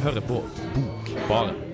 [0.00, 0.42] hører på
[0.74, 1.67] Bokbaren.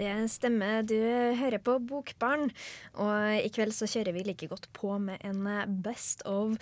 [0.00, 0.96] Det stemmer, du
[1.36, 2.46] hører på Bokbarn.
[3.04, 5.44] Og i kveld så kjører vi like godt på med en
[5.84, 6.56] Best of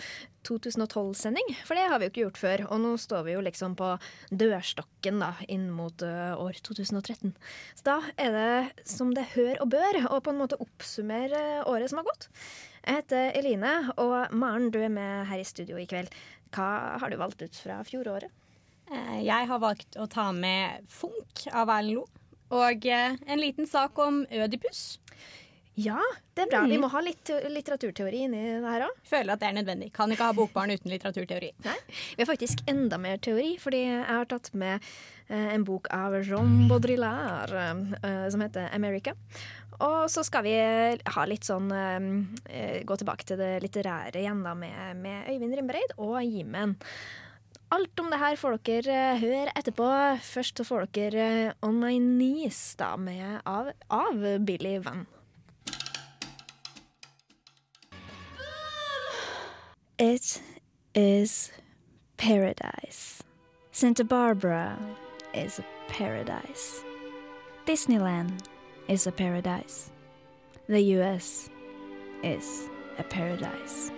[0.49, 1.53] 2012-sending.
[1.63, 2.65] For det har vi jo ikke gjort før.
[2.67, 3.93] Og nå står vi jo liksom på
[4.43, 7.37] dørstokken da, inn mot uh, år 2013.
[7.79, 11.95] Så da er det som det hør og bør, å på en måte oppsummere året
[11.95, 12.31] som har gått.
[12.83, 16.11] Jeg heter Eline, og Maren, du er med her i studio i kveld.
[16.57, 18.35] Hva har du valgt ut fra fjoråret?
[18.91, 22.09] Eh, jeg har valgt å ta med Funk av Erlend Lo.
[22.55, 24.99] Og eh, en liten sak om Ødipus.
[25.79, 26.01] Ja,
[26.35, 26.61] det er bra.
[26.65, 26.73] Mm.
[26.73, 28.97] Vi må ha litt litteraturteori inni det her òg.
[29.07, 29.93] Føler at det er nødvendig.
[29.95, 31.53] Kan ikke ha bokbarn uten litteraturteori.
[31.63, 31.77] Nei,
[32.17, 34.83] Vi har faktisk enda mer teori, fordi jeg har tatt med
[35.29, 39.15] eh, en bok av Jean Baudrillard eh, som heter 'America'.
[39.79, 40.57] Og så skal vi
[41.15, 45.95] ha litt sånn eh, Gå tilbake til det litterære igjen da med, med Øyvind Rimbreid
[45.97, 46.75] og Jimen.
[47.71, 49.89] Alt om det her får dere uh, høre etterpå.
[50.25, 55.07] Først så får dere uh, On My Knees da, med, av, av Billy Van.
[59.99, 60.41] It
[60.95, 61.51] is
[62.17, 63.23] paradise.
[63.73, 64.79] Santa Barbara
[65.35, 66.85] is a paradise.
[67.67, 68.45] Disneyland
[68.89, 69.91] is a paradise.
[70.69, 71.51] The US
[72.23, 72.69] is
[72.99, 73.91] a paradise.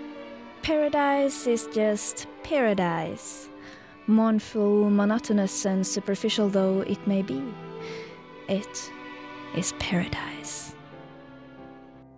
[0.62, 3.48] Paradise is just paradise.
[4.11, 7.41] Mournful, monotonous, and superficial though it may be,
[8.48, 8.92] it
[9.56, 10.75] is paradise.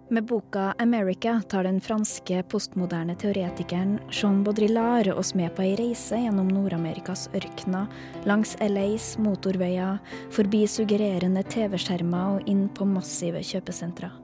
[0.08, 6.16] Med boka 'America' tar den franske postmoderne teoretikeren Jean Baudrillard oss med på ei reise
[6.16, 7.86] gjennom Nord-Amerikas ørkener,
[8.24, 9.98] langs LAs motorveier,
[10.30, 14.21] forbi suggererende TV-skjermer og inn på massive kjøpesentra.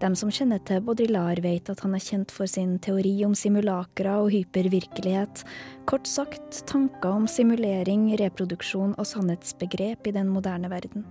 [0.00, 4.14] De som kjenner til Baudrillard, vet at han er kjent for sin teori om simulakra
[4.22, 5.42] og hypervirkelighet.
[5.90, 11.04] Kort sagt tanker om simulering, reproduksjon og sannhetsbegrep i den moderne verden.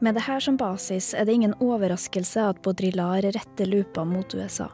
[0.00, 4.70] Med dette som basis er det ingen overraskelse at Baudrillard retter lupa mot USA.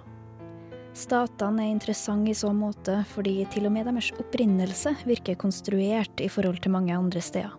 [0.94, 6.30] Statene er interessante i så måte fordi til og med deres opprinnelse virker konstruert i
[6.30, 7.58] forhold til mange andre steder.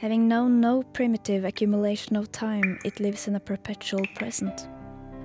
[0.00, 4.68] Having known no primitive accumulation of time, it lives in a perpetual present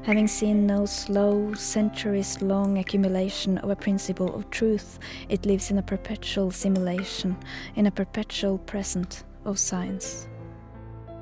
[0.05, 4.99] having seen no slow, centuries long accumulation of a principle of truth,
[5.29, 7.35] it lives in a perpetual simulation,
[7.75, 10.27] in a perpetual present of science.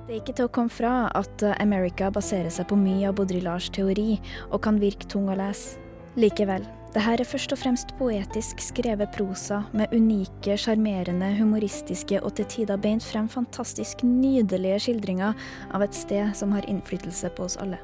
[0.03, 3.15] Det er ikke til å komme fra at Amerika America baserer seg på mye av
[3.15, 4.19] Baudrillards teori,
[4.51, 5.79] og kan virke tung å lese.
[6.19, 12.35] Likevel, det her er først og fremst poetisk skrevet prosa med unike, sjarmerende, humoristiske og
[12.37, 15.33] til tider beint frem fantastisk nydelige skildringer
[15.71, 17.79] av et sted som har innflytelse på oss alle.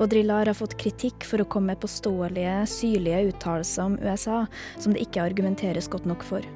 [0.00, 4.46] Baudrillard har fått kritikk for å komme med påståelige, syrlige uttalelser om USA
[4.80, 6.46] som det ikke argumenteres godt nok for.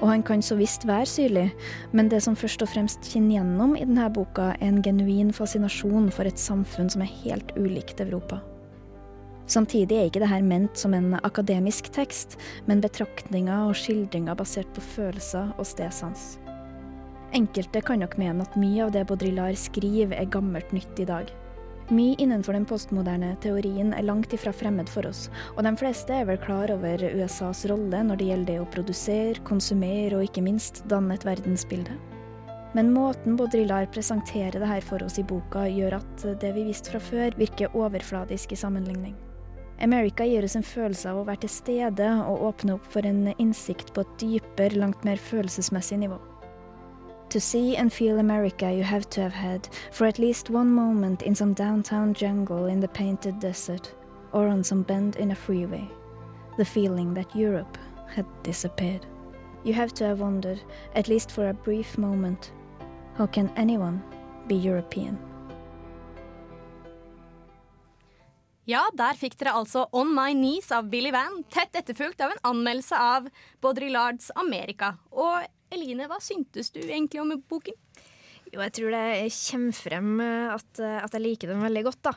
[0.00, 1.46] Og han kan så visst være syrlig,
[1.94, 6.10] men det som først og fremst kinner gjennom i denne boka, er en genuin fascinasjon
[6.14, 8.42] for et samfunn som er helt ulikt Europa.
[9.46, 14.82] Samtidig er ikke dette ment som en akademisk tekst, men betraktninger og skildringer basert på
[14.96, 16.36] følelser og stedsans.
[17.38, 21.30] Enkelte kan nok mene at mye av det Baudrillard skriver er gammelt nytt i dag.
[21.88, 26.26] Mye innenfor den postmoderne teorien er langt ifra fremmed for oss, og de fleste er
[26.28, 30.82] vel klar over USAs rolle når det gjelder det å produsere, konsumere og ikke minst
[30.92, 31.96] danne et verdensbilde.
[32.76, 36.92] Men måten Baudrillard presenterer det her for oss i boka, gjør at det vi visste
[36.92, 39.16] fra før, virker overfladisk i sammenligning.
[39.80, 43.30] America gir oss en følelse av å være til stede og åpne opp for en
[43.38, 46.20] innsikt på et dypere, langt mer følelsesmessig nivå.
[47.30, 51.22] To see and feel America, you have to have had, for at least one moment,
[51.22, 53.94] in some downtown jungle in the painted desert,
[54.32, 55.86] or on some bend in a freeway,
[56.56, 57.76] the feeling that Europe
[58.06, 59.04] had disappeared.
[59.62, 60.60] You have to have wondered,
[60.94, 62.52] at least for a brief moment,
[63.14, 64.02] how can anyone
[64.46, 65.18] be European?
[68.68, 72.42] Ja, der fikk dere altså On My Knees av Billy Van, tett etterfulgt av en
[72.50, 73.28] anmeldelse av
[73.64, 74.98] Baudrillards Amerika.
[75.10, 77.76] Og Eline, hva syntes du egentlig om boken?
[78.48, 81.98] Jo, jeg tror det kommer frem eh, at, eh, at, jeg liker den veldig godt,
[82.08, 82.14] da.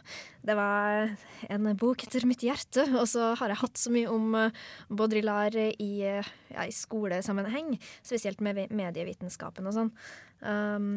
[0.47, 1.09] Det var
[1.51, 5.57] en bok etter mitt hjerte, og så har jeg hatt så mye om eh, Baudrillard
[5.59, 9.91] i, ja, i skolesammenheng, spesielt med medievitenskapen og sånn.
[10.39, 10.93] Um,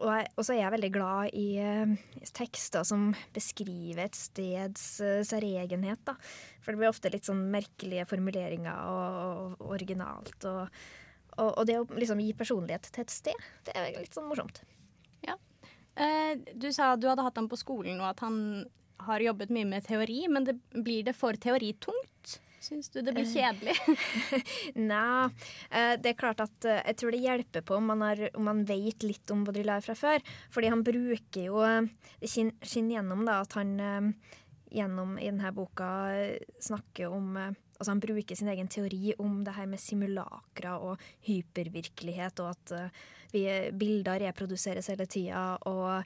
[0.00, 1.92] og, og så er jeg veldig glad i eh,
[2.36, 6.14] tekster som beskriver et steds eh, særegenhet.
[6.64, 10.48] For det blir ofte litt sånn merkelige formuleringer og, og originalt.
[10.48, 10.80] Og,
[11.36, 14.62] og, og det å liksom gi personlighet til et sted, det er litt sånn morsomt.
[16.00, 18.36] Eh, du sa du hadde hatt ham på skolen, og at han
[19.06, 22.38] har jobbet mye med teori, men det, blir det for teoritungt?
[22.60, 23.72] Syns du det blir kjedelig?
[24.90, 25.30] Nei,
[25.72, 28.44] eh, det er klart at eh, jeg tror det hjelper på om man, har, om
[28.50, 30.20] man vet litt om Baudrillard fra før.
[30.52, 31.88] Fordi han bruker jo eh,
[32.20, 34.36] Det skinner skinn gjennom da, at han eh,
[34.76, 39.38] gjennom i denne boka eh, snakker om eh, Altså han bruker sin egen teori om
[39.44, 42.98] det her med simulakra og hypervirkelighet, og at eh,
[43.32, 43.44] vi,
[43.80, 46.04] bilder reproduseres hele tida, og,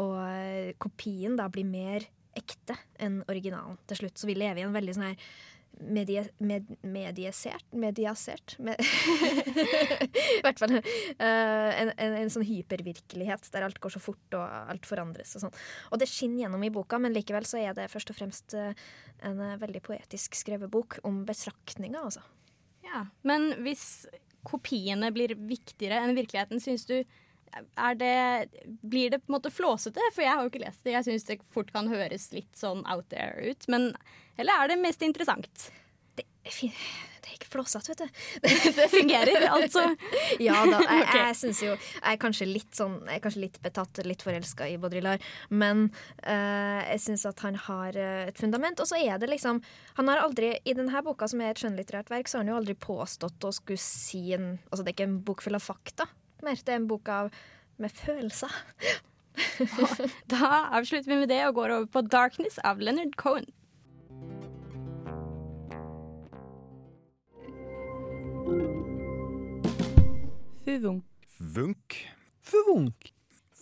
[0.00, 2.08] og eh, kopien da blir mer
[2.40, 4.16] ekte enn originalen til slutt.
[4.16, 5.30] Så vi lever i en veldig sånn her
[5.80, 8.56] medie, med, mediesert Mediasert?
[8.62, 8.80] Med,
[10.38, 10.82] I hvert fall uh,
[11.20, 15.60] en, en, en sånn hypervirkelighet der alt går så fort og alt forandres og sånn.
[15.90, 18.72] Og det skinner gjennom i boka, men likevel så er det først og fremst eh,
[19.26, 22.22] en eh, veldig poetisk skrevet bok om betraktninger, altså.
[22.86, 23.04] Ja.
[23.26, 24.06] Men hvis
[24.46, 26.98] kopiene blir viktigere enn virkeligheten, syns du
[28.00, 28.48] det,
[28.82, 30.10] blir det på en måte flåsete?
[30.14, 30.94] For jeg har jo ikke lest det.
[30.96, 33.68] Jeg syns det fort kan høres litt sånn out there ut.
[33.72, 33.90] Men,
[34.40, 35.70] eller er det mest interessant?
[36.18, 36.26] Det
[37.20, 38.20] det er ikke flåsete, vet du.
[38.78, 39.82] Det fungerer, altså.
[40.48, 41.16] Ja da, jeg, Ok.
[41.18, 44.68] jeg syns jo Jeg er kanskje litt sånn Jeg er kanskje litt betatt, litt forelska
[44.70, 45.88] i Baudrillard, men
[46.24, 48.80] eh, jeg syns at han har eh, et fundament.
[48.80, 49.60] Og så er det liksom
[49.98, 52.58] Han har aldri I denne boka, som er et skjønnlitterært verk, så har han jo
[52.60, 56.08] aldri påstått å skulle si en Altså, det er ikke en bok full av fakta
[56.46, 56.60] mer.
[56.60, 57.30] Det er en bok av
[57.80, 58.52] med følelser.
[60.30, 63.46] Da avslutter vi med det og går over på 'Darkness' av Leonard Cohen.
[70.64, 71.04] Fuvunk.
[71.38, 71.96] Vunk.
[72.40, 73.12] Fuvunk.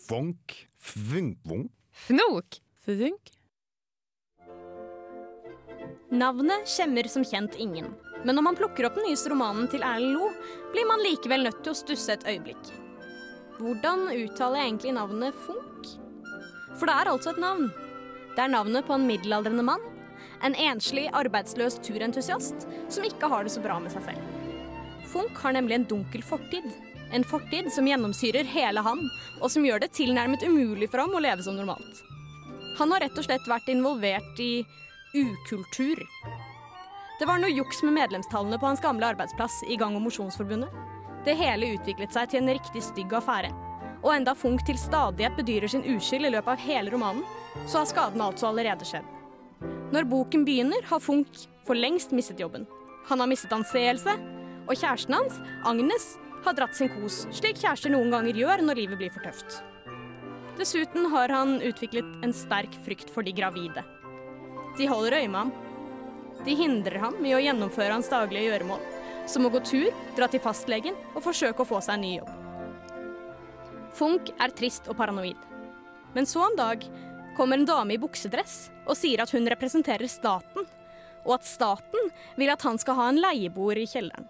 [0.08, 0.68] Vonk.
[1.12, 1.38] Vunk.
[1.44, 1.72] Vonk.
[1.92, 2.60] Fnok.
[2.84, 3.30] Fuvunk.
[6.10, 7.92] Navnet kjemmer som kjent ingen.
[8.24, 10.32] Men når man plukker opp den nyeste romanen til Erlend Loe,
[10.72, 12.72] blir man likevel nødt til å stusse et øyeblikk.
[13.58, 15.92] Hvordan uttaler jeg egentlig navnet Funk?
[16.78, 17.70] For det er altså et navn.
[18.34, 19.82] Det er navnet på en middelaldrende mann.
[20.46, 24.36] En enslig, arbeidsløs turentusiast som ikke har det så bra med seg selv.
[25.10, 26.68] Funk har nemlig en dunkel fortid.
[27.14, 29.00] En fortid som gjennomsyrer hele han,
[29.40, 32.04] og som gjør det tilnærmet umulig for ham å leve som normalt.
[32.78, 34.60] Han har rett og slett vært involvert i
[35.16, 36.04] ukultur.
[37.18, 40.70] Det var noe juks med medlemstallene på hans gamle arbeidsplass i Gang- og mosjonsforbundet.
[41.26, 43.50] Det hele utviklet seg til en riktig stygg affære.
[44.04, 47.24] Og enda Funk til stadighet bedyrer sin uskyld i løpet av hele romanen,
[47.66, 49.08] så har skaden altså allerede skjedd.
[49.90, 52.68] Når boken begynner, har Funk for lengst mistet jobben.
[53.10, 54.14] Han har mistet anseelse,
[54.68, 56.12] og kjæresten hans, Agnes,
[56.44, 59.58] har dratt sin kos, slik kjærester noen ganger gjør når livet blir for tøft.
[60.58, 63.82] Dessuten har han utviklet en sterk frykt for de gravide.
[64.78, 65.52] De holder øye med ham.
[66.46, 68.82] De hindrer ham i å gjennomføre hans daglige gjøremål,
[69.28, 72.32] som å gå tur, dra til fastlegen og forsøke å få seg en ny jobb.
[73.98, 75.38] Funk er trist og paranoid.
[76.14, 76.84] Men så en dag
[77.36, 80.66] kommer en dame i buksedress og sier at hun representerer staten,
[81.26, 84.28] og at staten vil at han skal ha en leieboer i kjelleren.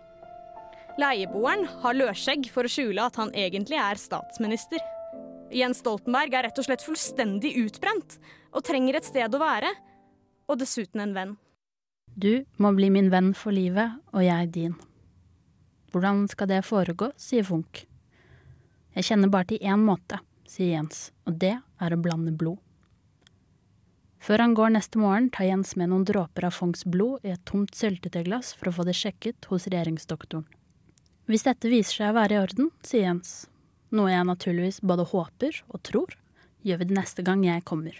[0.99, 4.83] Leieboeren har løsskjegg for å skjule at han egentlig er statsminister.
[5.55, 8.19] Jens Stoltenberg er rett og slett fullstendig utbrent
[8.51, 9.71] og trenger et sted å være,
[10.49, 11.37] og dessuten en venn.
[12.19, 14.73] Du må bli min venn for livet, og jeg din.
[15.93, 17.85] Hvordan skal det foregå, sier Funk.
[18.97, 22.59] Jeg kjenner bare til én måte, sier Jens, og det er å blande blod.
[24.19, 27.45] Før han går neste morgen, tar Jens med noen dråper av Funks blod i et
[27.47, 30.49] tomt syltetøyglass for å få det sjekket hos regjeringsdoktoren.
[31.31, 33.47] Hvis dette viser seg å være i orden, sier Jens,
[33.95, 36.19] noe jeg naturligvis både håper og tror,
[36.67, 37.95] gjør vi det neste gang jeg kommer.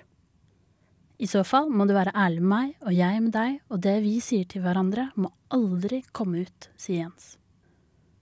[1.19, 3.97] I så fall må du være ærlig med meg og jeg med deg, og det
[4.05, 7.33] vi sier til hverandre må aldri komme ut, sier Jens.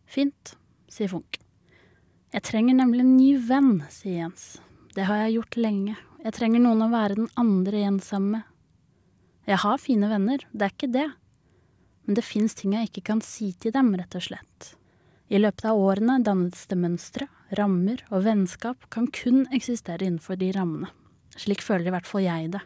[0.08, 0.54] Fint,
[0.88, 1.36] sier Funk.
[2.32, 4.46] Jeg trenger nemlig en ny venn, sier Jens.
[4.96, 5.96] Det har jeg gjort lenge.
[6.24, 8.46] Jeg trenger noen å være den andre Jens sammen med.
[9.46, 11.06] Jeg har fine venner, det er ikke det.
[12.06, 14.70] Men det fins ting jeg ikke kan si til dem, rett og slett.
[15.28, 20.48] I løpet av årene dannes det mønstre, rammer, og vennskap kan kun eksistere innenfor de
[20.56, 20.88] rammene.
[21.36, 22.62] Slik føler i hvert fall jeg det.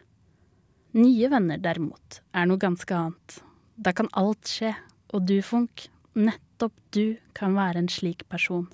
[0.91, 3.37] Nye venner, derimot, er noe ganske annet.
[3.79, 4.73] Da kan alt skje,
[5.15, 5.85] og du, Funk,
[6.19, 8.65] nettopp du kan være en slik person.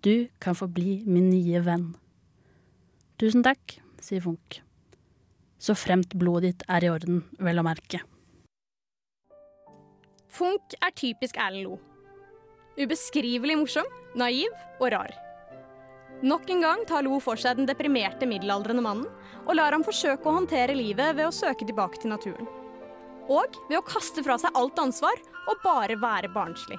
[0.00, 1.90] Du kan få bli min nye venn.
[3.20, 4.62] Tusen takk, sier Funk.
[5.60, 8.00] Så fremt blodet ditt er i orden, vel å merke.
[10.32, 11.76] Funk er typisk Erlend Lo.
[12.80, 15.12] Ubeskrivelig morsom, naiv og rar.
[16.22, 19.08] Nok en gang tar Lo for seg den deprimerte middelaldrende mannen
[19.46, 22.48] og lar ham forsøke å håndtere livet ved å søke tilbake til naturen.
[23.30, 25.16] Og ved å kaste fra seg alt ansvar
[25.48, 26.76] og bare være barnslig.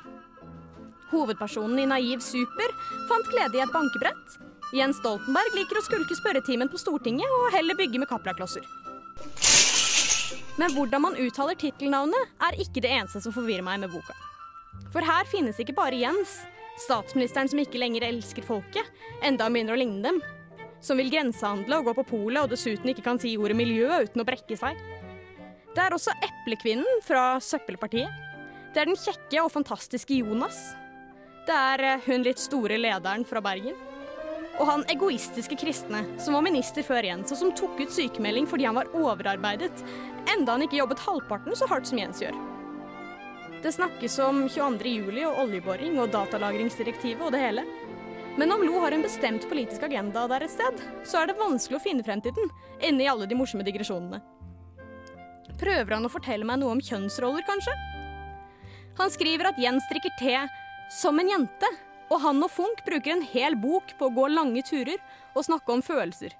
[1.10, 2.69] Hovedpersonen i Naiv Super
[3.10, 4.38] fant glede i et bankebrett.
[4.77, 8.63] Jens Stoltenberg liker å skulke spørretimen på Stortinget og heller bygge med kaplaklosser.
[10.62, 14.13] Men hvordan man uttaler tittelnavnet, er ikke det eneste som forvirrer meg med boka.
[14.93, 16.41] For her finnes ikke bare Jens,
[16.80, 18.88] statsministeren som ikke lenger elsker folket,
[19.25, 20.22] enda begynner å ligne dem,
[20.82, 24.24] som vil grensehandle og gå på polet og dessuten ikke kan si ordet miljø uten
[24.24, 24.80] å brekke seg.
[25.72, 28.10] Det er også Eplekvinnen fra Søppelpartiet.
[28.74, 30.60] Det er den kjekke og fantastiske Jonas.
[31.48, 33.78] Det er eh, hun litt store lederen fra Bergen.
[34.60, 38.68] Og han egoistiske kristne som var minister før Jens, og som tok ut sykemelding fordi
[38.68, 39.86] han var overarbeidet,
[40.36, 42.36] enda han ikke jobbet halvparten så hardt som Jens gjør.
[43.62, 44.89] Det snakkes om 22.
[44.89, 47.63] juli og oljeboring og datalagringsdirektivet og det hele.
[48.39, 51.77] Men om Lo har en bestemt politisk agenda der et sted, så er det vanskelig
[51.77, 52.48] å finne frem til den
[52.88, 54.18] inni alle de morsomme digresjonene.
[55.62, 57.75] Prøver han å fortelle meg noe om kjønnsroller, kanskje?
[58.98, 60.39] Han skriver at Jens drikker te
[60.98, 61.70] som en jente,
[62.10, 64.98] og han og Funk bruker en hel bok på å gå lange turer
[65.36, 66.34] og snakke om følelser.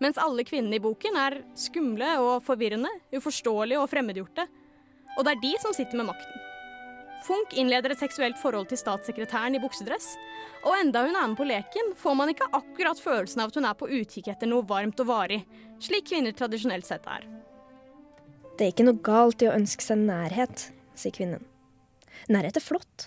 [0.00, 4.46] Mens alle kvinnene i boken er skumle og forvirrende, uforståelige og fremmedgjorte.
[5.18, 6.46] Og det er de som sitter med makten.
[7.26, 10.14] Funk innleder et seksuelt forhold til statssekretæren i buksedress,
[10.64, 13.68] og enda hun er med på leken, får man ikke akkurat følelsen av at hun
[13.68, 15.42] er på utkikk etter noe varmt og varig,
[15.82, 17.26] slik kvinner tradisjonelt sett er.
[18.56, 21.44] Det er ikke noe galt i å ønske seg nærhet, sier kvinnen.
[22.32, 23.06] Nærhet er flott.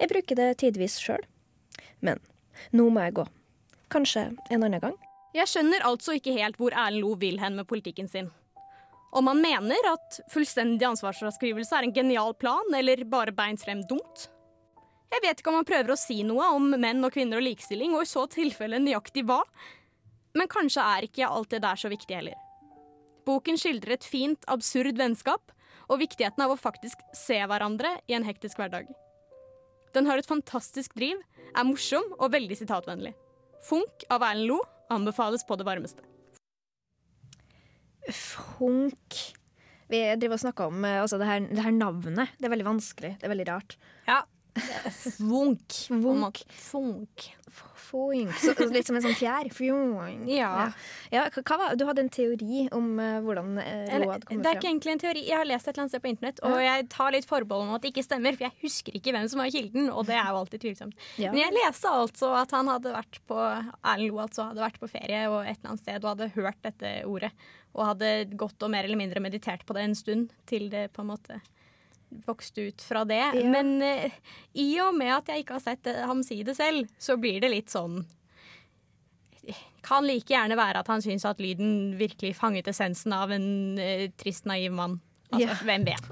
[0.00, 1.22] Jeg bruker det tidvis sjøl.
[2.04, 2.20] Men
[2.76, 3.24] nå må jeg gå.
[3.92, 4.96] Kanskje en annen gang?
[5.36, 8.32] Jeg skjønner altså ikke helt hvor Erlend Lo vil hen med politikken sin.
[9.10, 14.28] Om han mener at fullstendig ansvarsfraskrivelse er en genial plan, eller bare beint frem dumt.
[15.10, 17.96] Jeg vet ikke om han prøver å si noe om menn og kvinner og likestilling,
[17.98, 19.40] og i så tilfelle nøyaktig hva.
[20.38, 22.38] Men kanskje er ikke alt det der så viktig heller.
[23.26, 25.50] Boken skildrer et fint, absurd vennskap
[25.90, 28.86] og viktigheten av å faktisk se hverandre i en hektisk hverdag.
[29.94, 31.18] Den har et fantastisk driv,
[31.50, 33.16] er morsom og veldig sitatvennlig.
[33.66, 36.09] Funk av Erlend Lo anbefales på det varmeste.
[38.16, 39.20] Funk
[39.90, 42.36] Vi driver og snakker om eh, altså det, her, det her navnet.
[42.38, 43.16] Det er veldig vanskelig.
[43.18, 43.74] Det er veldig rart.
[44.06, 44.20] Ja.
[45.16, 46.42] Funk.
[46.50, 47.28] Funk.
[47.90, 48.30] Funk.
[48.38, 49.48] Så, litt som en sånn fjær.
[49.54, 50.28] Funk.
[50.30, 50.70] Ja.
[51.10, 54.70] ja var, du hadde en teori om uh, hvordan uh, Eller, Lo det er ikke
[54.70, 55.24] egentlig en teori.
[55.26, 57.76] Jeg har lest et eller annet sted på internett, og jeg tar litt forbehold om
[57.76, 60.30] at det ikke stemmer, for jeg husker ikke hvem som var kilden, og det er
[60.30, 61.06] jo alltid tvilsomt.
[61.18, 61.34] Ja.
[61.34, 64.90] Men jeg leste altså at han hadde vært på Erlend Loat altså hadde vært på
[64.90, 67.32] ferie og et eller annet sted og hadde hørt dette ordet,
[67.74, 71.02] og hadde gått og mer eller mindre meditert på det en stund til det på
[71.02, 71.40] en måte
[72.26, 73.20] vokste ut fra det.
[73.38, 73.44] Ja.
[73.50, 74.10] Men eh,
[74.58, 77.52] i og med at jeg ikke har sett ham si det selv, så blir det
[77.54, 78.02] litt sånn
[79.82, 84.10] kan like gjerne være at han syns at lyden virkelig fanget essensen av en eh,
[84.20, 84.98] trist, naiv mann.
[85.30, 85.54] Altså, Ja.
[85.64, 86.08] hvem vet?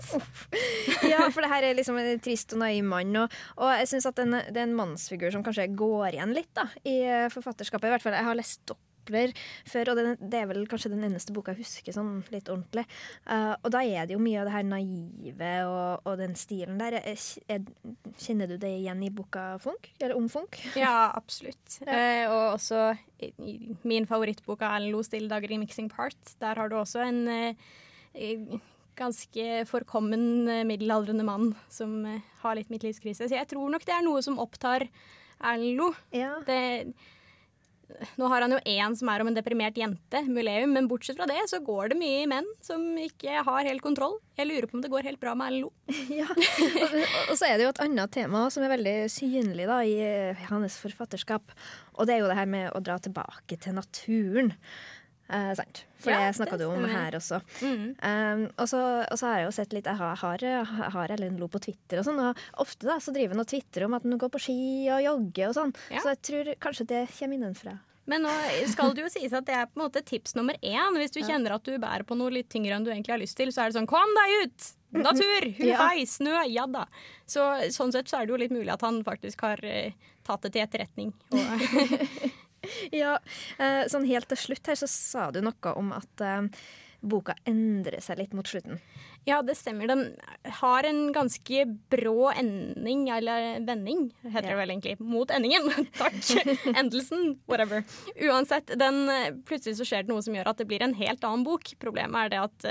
[1.12, 3.12] ja, for det her er liksom en trist og naiv mann.
[3.20, 6.68] Og, og jeg syns at det er en mannsfigur som kanskje går igjen litt da,
[6.86, 7.90] i eh, forfatterskapet.
[7.90, 8.72] I hvert fall, Jeg har lest
[9.08, 9.32] Doppler
[9.68, 12.84] før, og det, det er vel kanskje den eneste boka jeg husker sånn litt ordentlig.
[13.24, 16.78] Uh, og da er det jo mye av det her naive og, og den stilen
[16.80, 16.98] der.
[17.00, 19.90] Jeg, jeg, kjenner du det igjen i boka Funk?
[19.98, 20.60] Eller om Funk?
[20.78, 21.56] Ja, absolutt.
[21.98, 22.92] Eh, og også
[23.24, 23.52] i, i
[23.88, 26.34] min favorittbok av Erlend Lo, 'Stille dager i Mixing Part'.
[26.42, 28.58] Der har du også en eh,
[28.98, 32.04] ganske forkommen middelaldrende mann som
[32.42, 33.26] har litt midtlivskrise.
[33.26, 34.84] Så jeg tror nok det er noe som opptar
[35.40, 35.90] Erlend Lo.
[36.14, 36.36] Ja.
[36.46, 36.92] Det,
[38.20, 41.26] nå har han jo én som er om en deprimert jente, muleum, men bortsett fra
[41.28, 44.18] det så går det mye i menn som ikke har helt kontroll.
[44.38, 45.72] Jeg lurer på om det går helt bra med Erlend Lo.
[46.18, 46.28] Ja.
[47.28, 49.96] Og, så er det jo et annet tema som er veldig synlig da, i
[50.48, 51.54] hans forfatterskap.
[51.98, 54.54] Og det er jo det her med å dra tilbake til naturen.
[55.28, 55.82] Eh, sant?
[56.00, 57.40] For Ja, det snakka du om her også.
[57.60, 57.96] Mm.
[58.00, 60.44] Um, og, så, og så har jeg jo sett litt Jeg har, har,
[60.94, 63.88] har Ellen Lo på Twitter og sånn, og ofte da så driver hun og tvitrer
[63.88, 64.62] om at hun går på ski
[64.94, 65.74] og jogger og sånn.
[65.92, 66.00] Ja.
[66.00, 67.76] Så jeg tror kanskje det kommer innenfra.
[68.08, 68.32] Men nå
[68.72, 70.96] skal det jo sies at det er på en måte tips nummer én.
[70.96, 73.36] Hvis du kjenner at du bærer på noe litt tyngre enn du egentlig har lyst
[73.36, 74.68] til, så er det sånn kom deg ut!
[74.96, 75.48] Natur!
[75.82, 76.38] Hei, snø!
[76.48, 76.86] Ja da.
[77.28, 77.44] Så,
[77.74, 79.92] sånn sett så er det jo litt mulig at han faktisk har eh,
[80.24, 81.12] tatt det til etterretning.
[81.36, 81.68] Og,
[83.02, 83.18] Ja,
[83.58, 86.46] eh, sånn helt til slutt her så sa du noe om at eh,
[87.00, 88.80] boka endrer seg litt mot slutten.
[89.28, 89.86] Ja, det stemmer.
[89.90, 90.00] Den
[90.58, 94.54] har en ganske brå ending, eller vending, heter Ja.
[94.54, 95.68] det vel egentlig, mot endingen.
[96.00, 96.16] Takk.
[96.72, 97.36] Endelsen.
[97.46, 97.84] Whatever.
[98.16, 101.22] Uansett, den, eh, plutselig så skjer det noe som gjør at det blir en helt
[101.28, 101.70] annen bok.
[101.78, 102.68] Problemet er det at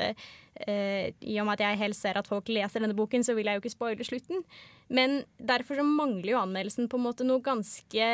[0.66, 3.50] eh, i og med at jeg helst ser at folk leser denne boken, så vil
[3.50, 4.44] jeg jo ikke spoile slutten.
[4.90, 8.10] Men derfor så mangler jo anmeldelsen på en måte noe ganske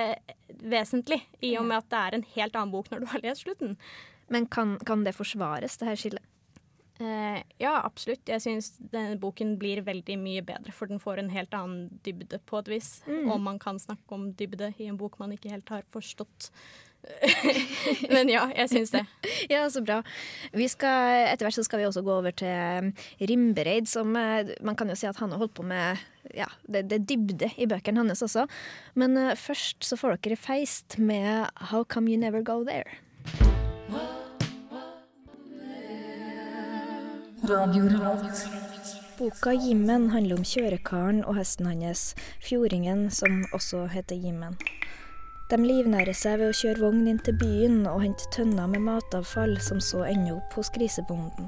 [0.64, 3.46] vesentlig, i og med at det er en helt annen bok når du har lest
[3.48, 3.78] slutten.
[4.34, 6.30] Men kan, kan det forsvares, det her skillet?
[7.02, 8.28] Eh, ja, absolutt.
[8.30, 12.40] Jeg syns denne boken blir veldig mye bedre, for den får en helt annen dybde
[12.48, 12.90] på et vis.
[13.10, 16.52] Om man kan snakke om dybde i en bok man ikke helt har forstått.
[18.14, 19.04] Men ja, jeg syns det.
[19.54, 20.00] Ja, så bra.
[20.56, 24.54] Vi skal, etter hvert så skal vi også gå over til um, Rimbereid, som eh,
[24.64, 26.00] man kan jo si at han har holdt på med
[26.36, 28.48] ja, det, det dybde i bøkene hans også.
[29.00, 33.00] Men uh, først så får dere feist med How Come You Never Go There.
[39.18, 44.56] Boka Jimmen handler om kjørekaren og hesten hans, fjordingen som også heter Jimmen.
[45.54, 49.52] De livnærer seg ved å kjøre vogn inn til byen og hente tønner med matavfall
[49.62, 51.46] som så ender opp hos grisebonden.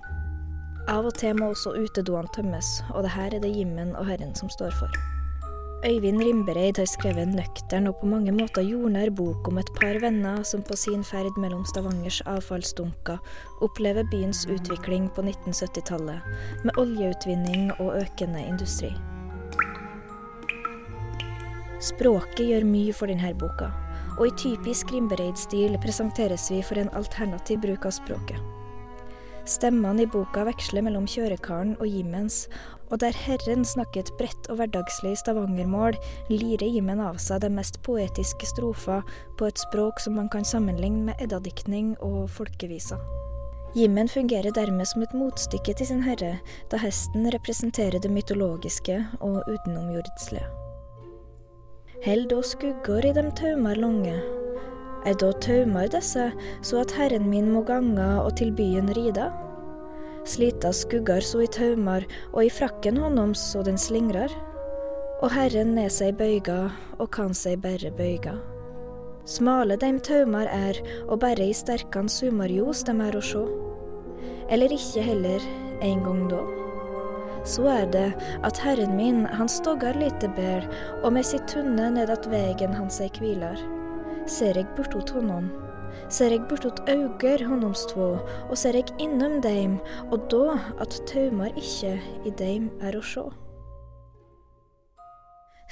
[0.94, 4.36] Av og til må også utedoene tømmes, og det her er det Jimmen og Herren
[4.38, 5.00] som står for.
[5.90, 9.98] Øyvind Rimbereid har skrevet en nøktern og på mange måter jordnær bok om et par
[10.04, 13.18] venner som på sin ferd mellom Stavangers avfallsdunker
[13.66, 16.22] opplever byens utvikling på 1970-tallet,
[16.62, 18.94] med oljeutvinning og økende industri.
[21.82, 23.72] Språket gjør mye for denne boka,
[24.18, 28.40] og i typisk Rimbereid-stil presenteres vi for en alternativ bruk av språket.
[29.46, 32.48] Stemmene i boka veksler mellom kjørekaren og Jimmens,
[32.90, 35.98] og der Herren snakket bredt og hverdagslig stavangermål,
[36.34, 39.06] lirer Jimmen av seg de mest poetiske strofer
[39.38, 43.02] på et språk som man kan sammenligne med eddadiktning og folkeviser.
[43.78, 46.38] Jimmen fungerer dermed som et motstykke til sin herre,
[46.72, 50.65] da hesten representerer det mytologiske og utenomjordslige.
[52.06, 54.20] Held da skugger i dem taumar lange.
[55.10, 56.28] Er da taumar desse,
[56.62, 59.32] så at herren min må ganga og til byen rida?
[60.30, 64.30] Slita skuggar så i taumar, og i frakken honnoms så den slingrar.
[65.26, 66.68] Og herren ned seg bøyga,
[67.00, 68.36] og kan seg berre bøyga.
[69.26, 73.48] Smale dem taumar er, og berre i sterkan sumarjos dem er å sjå.
[74.54, 75.50] Eller ikke heller,
[75.82, 76.65] en gang då.
[77.46, 78.08] Så er det
[78.44, 80.66] at herren min, han stoggar lite bedre,
[81.04, 83.62] og med sitt tunne ned at vegen han seg kvilar.
[84.26, 85.52] Ser eg bortåt honom,
[86.10, 88.16] ser eg bortåt auger honoms två,
[88.50, 89.78] og ser eg innom deim,
[90.10, 90.48] og då
[90.82, 93.30] at taumar ikkje i deim er å sjå.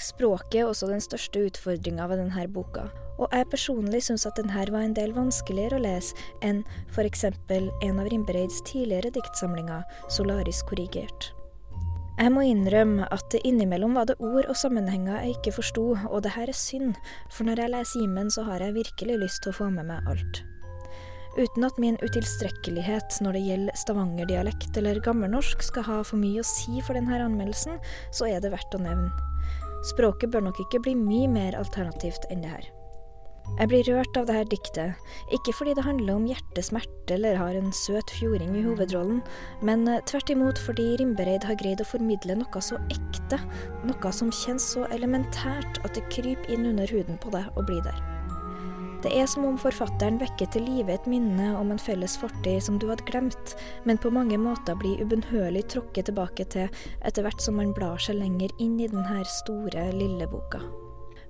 [0.03, 2.87] Språket er også den største utfordringa ved denne boka,
[3.21, 7.29] og jeg personlig syns at denne var en del vanskeligere å lese enn f.eks.
[7.49, 11.42] en av Rimbereids tidligere diktsamlinger, 'Solaris korrigert'.
[12.13, 16.35] Jeg må innrømme at innimellom var det ord og sammenhenger jeg ikke forsto, og det
[16.35, 16.93] her er synd,
[17.33, 20.05] for når jeg leser Jimen, så har jeg virkelig lyst til å få med meg
[20.11, 20.43] alt.
[21.33, 26.45] Uten at min utilstrekkelighet når det gjelder stavangerdialekt eller gammelnorsk skal ha for mye å
[26.45, 27.81] si for denne anmeldelsen,
[28.13, 29.09] så er det verdt å nevne.
[29.89, 32.69] Språket bør nok ikke bli mye mer alternativt enn det her.
[33.53, 37.69] Jeg blir rørt av dette diktet, ikke fordi det handler om hjertesmerte eller har en
[37.75, 39.19] søt fjording i hovedrollen,
[39.61, 43.37] men eh, tvert imot fordi Rimbereid har greid å formidle noe så ekte,
[43.85, 47.85] noe som kjennes så elementært at det kryper inn under huden på deg og blir
[47.85, 48.01] der.
[49.03, 52.79] Det er som om forfatteren vekker til live et minne om en felles fortid som
[52.79, 56.71] du hadde glemt, men på mange måter blir ubønnhørlig tråkket tilbake til
[57.03, 60.63] etter hvert som man blar seg lenger inn i denne store, lille boka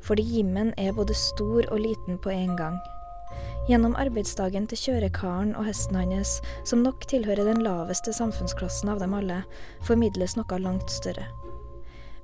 [0.04, 2.80] fordi Jimmen er både stor og liten på en gang.
[3.70, 6.36] Gjennom arbeidsdagen til kjørekaren og hesten hans,
[6.68, 9.40] som nok tilhører den laveste samfunnsklassen av dem alle,
[9.88, 11.30] formidles noe langt større.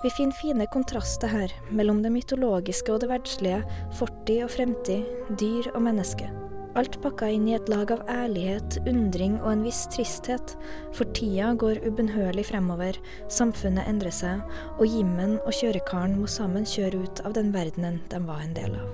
[0.04, 3.64] Vi finner fine kontraster her, mellom det mytologiske og det verdslige,
[4.00, 5.08] fortid og fremtid,
[5.40, 6.30] dyr og menneske.
[6.78, 10.54] Alt pakka inn i et lag av ærlighet, undring og en viss tristhet,
[10.94, 13.00] for tida går ubønnhørlig fremover,
[13.32, 14.44] samfunnet endrer seg,
[14.78, 18.78] og Jimmen og kjørekaren må sammen kjøre ut av den verdenen de var en del
[18.78, 18.90] av.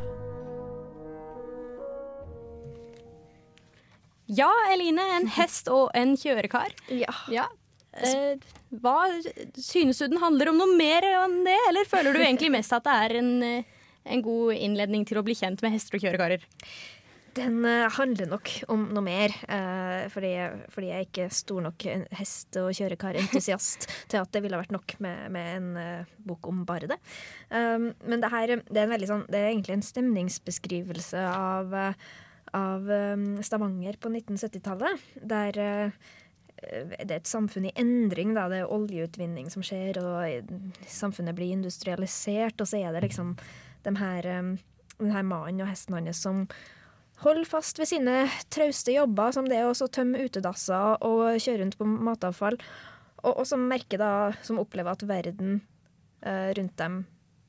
[4.25, 5.03] Ja, Eline.
[5.19, 6.73] En hest og en kjørekar.
[6.89, 7.13] Ja.
[7.29, 7.45] Ja.
[7.95, 8.41] Eh,
[8.81, 8.97] hva
[9.55, 12.87] Synes du den handler om noe mer enn det, eller føler du egentlig mest at
[12.87, 16.43] det er en, eh, en god innledning til å bli kjent med hester og kjørekarer?
[17.35, 20.31] Den eh, handler nok om noe mer, eh, fordi,
[20.71, 24.95] fordi jeg ikke er stor nok hest- og kjørekarentusiast til at det ville vært nok
[25.03, 26.97] med, med en eh, bok om bare det.
[27.49, 31.75] Um, men det her det er, sånn, det er egentlig en stemningsbeskrivelse av,
[32.55, 35.59] av um, Stavanger på 1970-tallet, der
[36.65, 38.31] det er et samfunn i endring.
[38.33, 38.47] Da.
[38.49, 40.55] Det er oljeutvinning som skjer, og
[40.89, 42.63] samfunnet blir industrialisert.
[42.63, 43.35] Og så er det liksom
[43.85, 44.55] den her, um,
[45.03, 46.45] den her mannen og hesten hans som
[47.23, 51.77] holder fast ved sine trauste jobber, som det er å tømme utedasser og kjøre rundt
[51.79, 52.57] på matavfall.
[53.23, 54.11] Og, og som merker da,
[54.45, 55.61] som opplever at verden
[56.21, 57.03] eh, rundt dem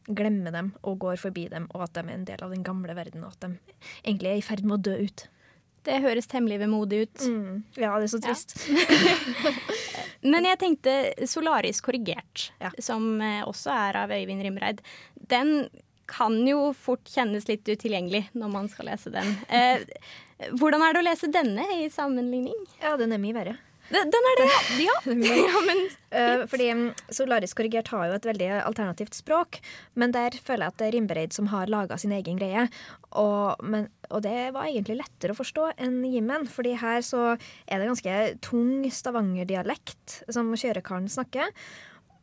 [0.07, 2.95] glemmer dem og går forbi dem, og at de er en del av den gamle
[2.95, 5.25] verden, og at de egentlig er i ferd med å dø ut.
[5.87, 7.25] Det høres temmelig vemodig ut.
[7.31, 7.59] Mm.
[7.79, 8.55] Ja, det er så trist.
[10.27, 10.95] Men jeg tenkte
[11.31, 12.73] Solaris korrigert, Ja.
[12.83, 14.81] som eh, også er av Øyvind Rimreid.
[15.31, 15.69] Den
[16.11, 19.35] kan jo fort kjennes litt utilgjengelig når man skal lese den.
[19.49, 19.85] Eh,
[20.57, 22.59] hvordan er det å lese denne i sammenligning?
[22.83, 23.57] Ja, den er mye verre.
[23.87, 24.51] Den, den er det,
[24.83, 24.97] ja.
[25.47, 25.61] ja.
[25.67, 29.59] men Eh, fordi um, Solaris korrigert har jo et veldig alternativt språk,
[29.99, 32.67] men der føler jeg at det er Rimbereid som har laga sin egen greie.
[33.21, 37.83] Og, men, og det var egentlig lettere å forstå enn Jimmen, fordi her så er
[37.83, 38.17] det ganske
[38.47, 41.53] tung stavangerdialekt som kjørekaren snakker.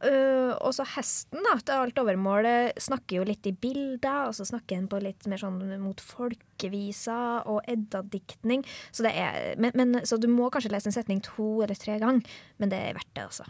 [0.03, 4.35] Uh, og så hesten, da, til alt overmål, eh, snakker jo litt i bilder, og
[4.35, 8.65] så snakker han på litt mer sånn mot folkeviser og eddadiktning.
[8.91, 9.13] Så, det
[9.61, 12.81] men, men, så du må kanskje lese en setning to eller tre ganger, men det
[12.89, 13.47] er verdt det, altså.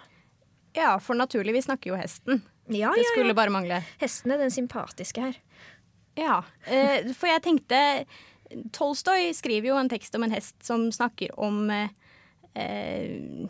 [0.77, 2.43] Ja, for naturlig, vi snakker jo hesten.
[2.69, 3.37] Ja, Det skulle ja.
[3.37, 3.81] bare mangle.
[4.01, 5.41] Hesten er den sympatiske her.
[6.19, 7.81] Ja, uh, for jeg tenkte
[8.75, 13.49] Tolstoy skriver jo en tekst om en hest som snakker om eh,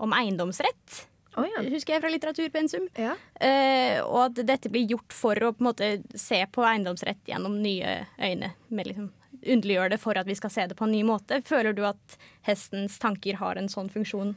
[0.00, 1.04] om eiendomsrett,
[1.40, 1.62] Oh, ja.
[1.72, 2.90] husker jeg fra litteraturpensum.
[3.00, 3.14] Ja.
[3.40, 8.02] Eh, og at dette blir gjort for å på måte se på eiendomsrett gjennom nye
[8.18, 8.54] øyne.
[8.68, 11.38] Med liksom Underliggjør det for at vi skal se det på en ny måte.
[11.48, 14.34] Føler du at hestens tanker har en sånn funksjon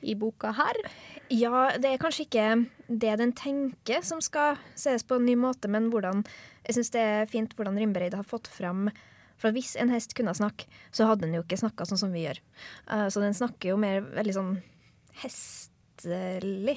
[0.00, 0.78] i boka her?
[1.30, 2.46] ja, det er kanskje ikke
[2.88, 6.24] det den tenker som skal ses på en ny måte, men hvordan
[6.66, 8.90] Jeg syns det er fint hvordan Rimbereid har fått fram
[9.40, 12.26] For hvis en hest kunne snakke, så hadde den jo ikke snakka sånn som vi
[12.26, 12.40] gjør.
[12.90, 14.50] Uh, så den snakker jo mer veldig sånn
[16.04, 16.74] hestelig.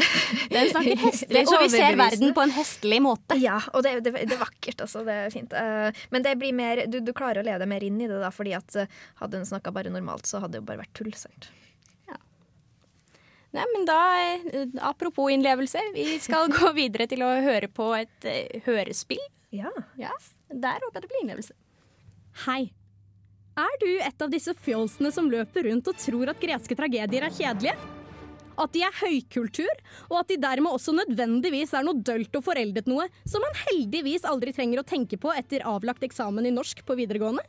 [0.54, 3.36] Den snakker hestlig, og så vi ser verden på en hestlig måte.
[3.40, 5.04] Ja, og det, det, det er vakkert, altså.
[5.06, 5.52] Det er fint.
[5.52, 8.18] Eh, men det blir mer, du, du klarer å leve deg mer inn i det,
[8.22, 10.94] da, fordi at eh, hadde den snakka bare normalt, så hadde det jo bare vært
[10.98, 11.12] tull.
[11.18, 11.50] sant?
[13.54, 13.98] Nei, men da,
[14.50, 18.30] eh, Apropos innlevelse, vi skal gå videre til å høre på et
[18.66, 19.22] hørespill.
[19.54, 19.70] Ja.
[20.00, 20.10] Ja,
[20.50, 21.54] Der håper jeg det blir innlevelse.
[22.48, 22.72] Hei.
[23.54, 27.36] Er du et av disse fjolsene som løper rundt og tror at greske tragedier er
[27.36, 27.76] kjedelige?
[28.60, 32.86] At de er høykultur, og at de dermed også nødvendigvis er noe dølt og foreldet
[32.90, 36.98] noe som man heldigvis aldri trenger å tenke på etter avlagt eksamen i norsk på
[36.98, 37.42] videregående?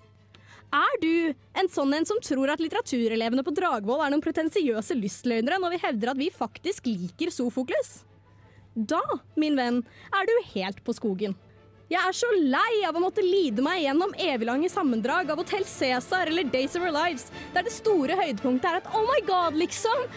[0.73, 5.61] Er du en sånn en som tror at litteraturelevene på Dragvoll er noen pretensiøse lystløgnere
[5.61, 7.99] når vi hevder at vi faktisk liker Sofokles?
[8.75, 9.03] Da,
[9.39, 11.37] min venn, er du helt på skogen.
[11.85, 16.31] Jeg er så lei av å måtte lide meg gjennom eviglange sammendrag av Hotell Cæsar
[16.31, 20.07] eller Days of Our Lives, der det store høydepunktet er at oh my god, liksom!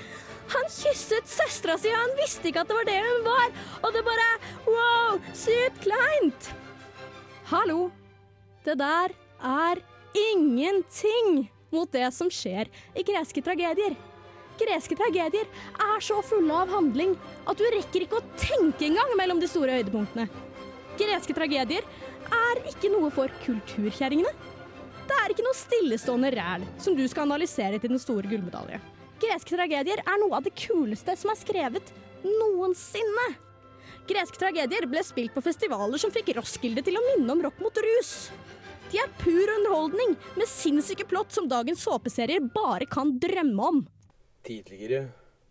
[0.48, 3.54] Han kysset søstera si, og han visste ikke at det var det hun var!
[3.82, 4.28] Og det bare
[4.68, 6.50] wow, sykt kleint!
[7.50, 7.88] Hallo!
[8.64, 9.80] Det der er
[10.16, 13.96] ingenting mot det som skjer i greske tragedier.
[14.58, 15.46] Greske tragedier
[15.78, 17.14] er så fulle av handling
[17.48, 20.26] at du rekker ikke å tenke engang mellom de store høydepunktene.
[20.98, 21.87] Greske tragedier
[22.34, 24.32] er ikke noe for kulturkjerringene.
[25.08, 28.80] Det er ikke noe stillestående ræl som du skal analysere til den store gullmedalje.
[29.18, 33.28] Greske tragedier er noe av det kuleste som er skrevet noensinne.
[34.09, 37.81] Greske tragedier ble spilt på festivaler som fikk Roskilde til å minne om rock mot
[37.85, 38.31] rus.
[38.88, 43.83] De er pur underholdning med sinnssyke plott som dagens såpeserier bare kan drømme om.
[44.46, 45.09] Tidligere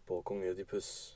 [0.07, 1.13] på Kong Ødipus.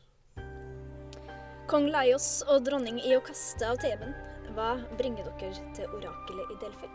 [1.71, 4.11] Kong Laios og dronning Iokaste av Teben,
[4.53, 6.91] hva bringer dere til orakelet i Delfi?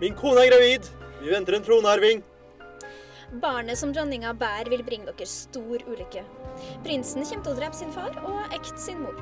[0.00, 0.88] Min kone er gravid!
[1.20, 2.24] Vi venter en tronarving.
[3.32, 6.22] Barnet som dronninga bærer, vil bringe dere stor ulykke.
[6.84, 9.16] Prinsen kommer til å drepe sin far og ekte sin mor.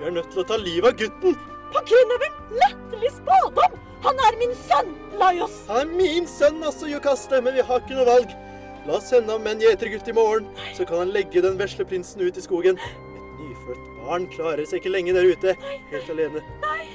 [0.00, 1.36] Vi er nødt til å ta livet av gutten.
[1.72, 3.78] Pakineven, latterlig spådom!
[4.02, 5.60] Han er min sønn, Laios!
[5.68, 8.34] Han er min sønn også, Jokaste, men vi har ikke noe valg.
[8.82, 11.86] La oss sende ham med en gjetergutt i morgen, så kan han legge den vesle
[11.86, 12.80] prinsen ut i skogen.
[12.82, 15.54] Et nyfødt barn klarer seg ikke lenge der ute,
[15.92, 16.42] helt alene.
[16.66, 16.88] Nei.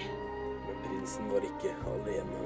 [0.67, 2.43] Men prinsen var ikke alene.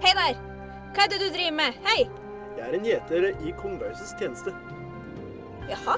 [0.00, 0.42] Hei der!
[0.90, 1.84] Hva er det du driver med?
[1.84, 2.29] Hei!
[2.60, 3.78] Jeg er en gjeter i kong
[4.20, 4.52] tjeneste.
[5.70, 5.94] Jaha?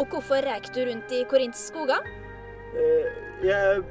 [0.00, 2.06] Og hvorfor reik du rundt i Korints skoger?
[2.72, 3.10] Eh,
[3.44, 3.82] Jeg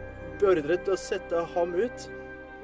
[0.41, 2.08] beordret å sette ham ut.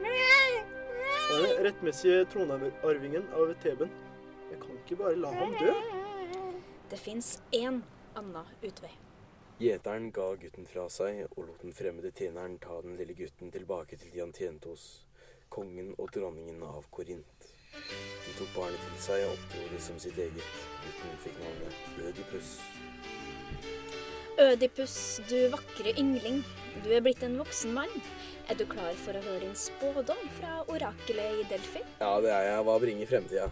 [0.01, 3.91] Han er den rettmessige tronarvingen av Teben.
[4.49, 5.75] Jeg kan ikke bare la ham dø.
[6.89, 7.83] Det fins én
[8.17, 8.95] annen utvei.
[9.61, 13.99] Gjeteren ga gutten fra seg og lot den fremmede tjeneren ta den lille gutten tilbake
[14.01, 15.05] til de han tjente hos,
[15.53, 17.38] kongen og dronningen av Korint.
[17.73, 20.58] De tok barnet til seg og oppdro det som sitt eget.
[20.84, 22.55] Gutten fikk navnet Ødipus.
[24.39, 24.95] Ødipus,
[25.29, 26.43] du vakre yngling.
[26.86, 27.91] Du er blitt en voksen mann.
[28.49, 31.82] Er du klar for å høre din spådom fra orakelet i Delfi?
[31.99, 32.62] Ja, det er jeg.
[32.65, 33.49] Hva bringer fremtida?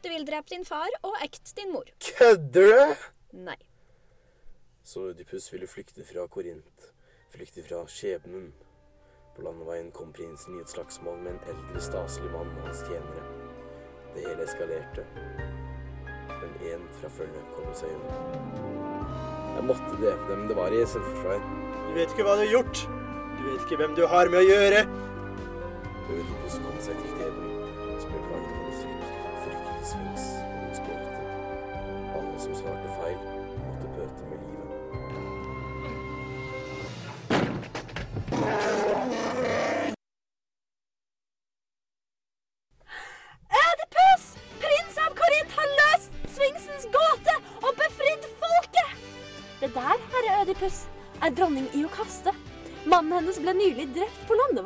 [0.00, 1.90] Du vil drepe din far og ekte din mor.
[2.00, 3.04] Kødder du?!
[3.44, 3.58] Nei.
[4.82, 6.88] Så Ødipus ville flykte fra Korint.
[7.30, 8.48] Flykte fra skjebnen.
[9.36, 13.39] På landeveien kom prinsen i et slagsmål med en eldre, staselig mann og hans tjenere.
[14.14, 15.04] Det hele eskalerte.
[16.40, 18.16] Men én fra følget kom seg unna.
[19.56, 20.48] Jeg måtte drepe dem.
[20.48, 21.44] Det var i selvforsvar.
[21.90, 22.82] Du vet ikke hva du har gjort.
[23.38, 24.82] Du vet ikke hvem du har med å gjøre.
[26.10, 27.29] Ødipus kom seg til Theben,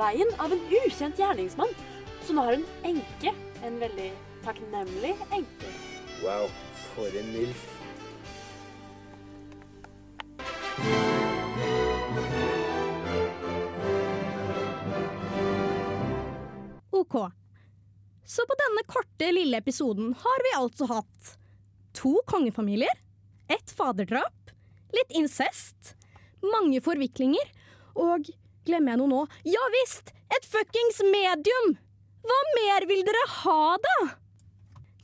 [0.05, 1.69] landeveien av en ukjent gjerningsmann.
[2.23, 3.33] Så nå har hun enke.
[3.65, 4.13] En veldig
[4.45, 5.71] takknemlig enke.
[6.23, 6.51] Wow,
[6.95, 7.65] for en milf.
[16.91, 17.17] OK.
[18.25, 21.35] Så på denne korte, lille episoden har vi altså hatt
[21.95, 22.93] to kongefamilier,
[23.49, 24.53] et faderdrap,
[24.95, 25.95] litt incest,
[26.41, 27.51] mange forviklinger
[27.95, 28.31] og
[28.65, 29.23] Glemmer jeg noe nå?
[29.49, 30.15] Ja visst!
[30.33, 31.75] Et fuckings medium!
[32.25, 33.97] Hva mer vil dere ha, da?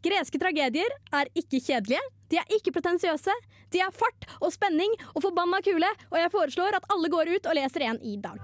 [0.00, 2.00] Greske tragedier er ikke kjedelige,
[2.32, 3.34] de er ikke pretensiøse,
[3.70, 7.50] de er fart og spenning og forbanna kule, og jeg foreslår at alle går ut
[7.50, 8.40] og leser en i dag.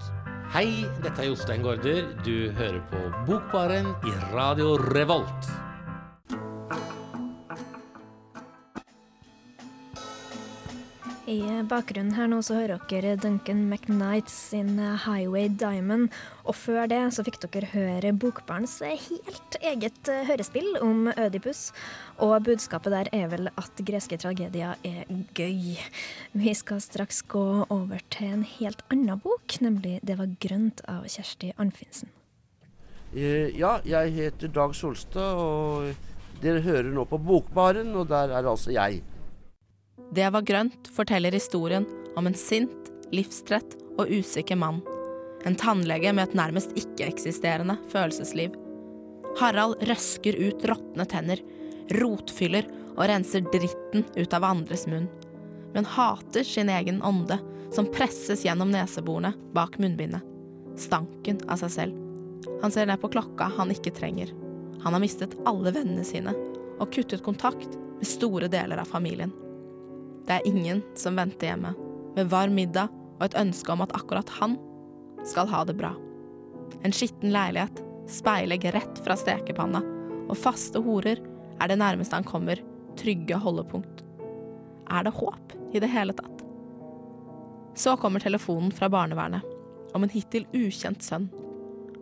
[0.53, 2.13] Hei, dette er Jostein Gaarder.
[2.23, 5.49] Du hører på Bokbaren i Radio Revolt.
[11.27, 16.13] I bakgrunnen her nå så hører dere Duncan McKnight sin Highway Diamond.
[16.47, 21.73] Og før det så fikk dere høre Bokbarns helt eget hørespill om Ødipus.
[22.23, 25.03] Og budskapet der er vel at greske tragedier er
[25.35, 25.75] gøy.
[26.31, 31.03] Vi skal straks gå over til en helt annen bok, nemlig 'Det var grønt' av
[31.03, 32.07] Kjersti Arnfinsen.
[33.13, 35.93] Eh, Ja, jeg heter Dag Solstad, og
[36.41, 39.03] dere hører nå på Bokbaren, og der er altså jeg.
[40.11, 44.79] Det var grønt forteller historien om en sint, livstrett og usikker mann.
[45.45, 48.55] En tannlege med et nærmest ikke-eksisterende følelsesliv.
[49.37, 51.43] Harald røsker ut råtne tenner,
[51.99, 52.65] rotfyller
[52.95, 55.09] og renser dritten ut av andres munn.
[55.75, 57.37] Men hater sin egen ånde,
[57.75, 60.23] som presses gjennom neseborene bak munnbindet.
[60.79, 62.03] Stanken av seg selv.
[62.63, 64.31] Han ser ned på klokka han ikke trenger.
[64.85, 66.33] Han har mistet alle vennene sine
[66.77, 69.33] og kuttet kontakt med store deler av familien.
[70.27, 71.71] Det er ingen som venter hjemme,
[72.17, 74.57] med varm middag og et ønske om at akkurat han
[75.27, 75.93] skal ha det bra.
[76.83, 77.79] En skitten leilighet,
[78.11, 79.81] speilegg rett fra stekepanna,
[80.27, 81.21] og faste horer
[81.57, 82.59] er det nærmeste han kommer
[82.99, 84.03] trygge holdepunkt.
[84.91, 86.43] Er det håp i det hele tatt?
[87.77, 89.45] Så kommer telefonen fra barnevernet
[89.95, 91.29] om en hittil ukjent sønn.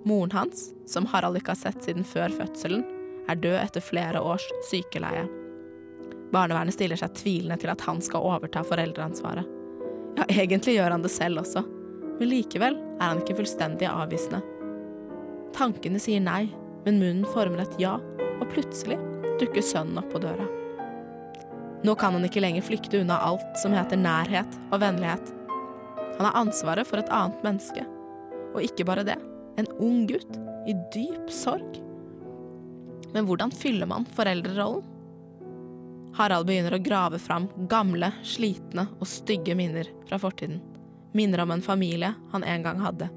[0.06, 2.86] Moren hans, som Harald ikke har sett siden før fødselen,
[3.30, 5.26] er død etter flere års sykeleie.
[6.34, 9.48] Barnevernet stiller seg tvilende til at han skal overta foreldreansvaret.
[10.16, 11.66] Ja, egentlig gjør han det selv også,
[12.20, 14.42] men likevel er han ikke fullstendig avvisende.
[15.56, 16.46] Tankene sier nei,
[16.86, 17.98] men munnen former et ja,
[18.40, 18.98] og plutselig
[19.40, 20.48] dukker sønnen opp på døra.
[21.86, 25.32] Nå kan han ikke lenger flykte unna alt som heter nærhet og vennlighet.
[26.18, 27.84] Han har ansvaret for et annet menneske,
[28.56, 29.20] og ikke bare det,
[29.60, 31.78] en ung gutt i dyp sorg.
[33.14, 34.95] Men hvordan fyller man foreldrerollen?
[36.16, 40.62] Harald begynner å grave fram gamle, slitne og stygge minner fra fortiden.
[41.16, 43.10] Minner om en familie han en gang hadde.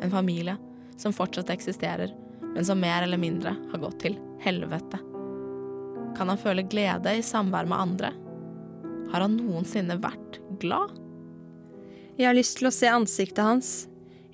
[0.00, 0.56] En familie
[0.96, 2.14] som fortsatt eksisterer,
[2.54, 5.00] men som mer eller mindre har gått til helvete.
[6.16, 8.12] Kan han føle glede i samvær med andre?
[9.12, 10.96] Har han noensinne vært glad?
[12.16, 13.70] Jeg har lyst til å se ansiktet hans.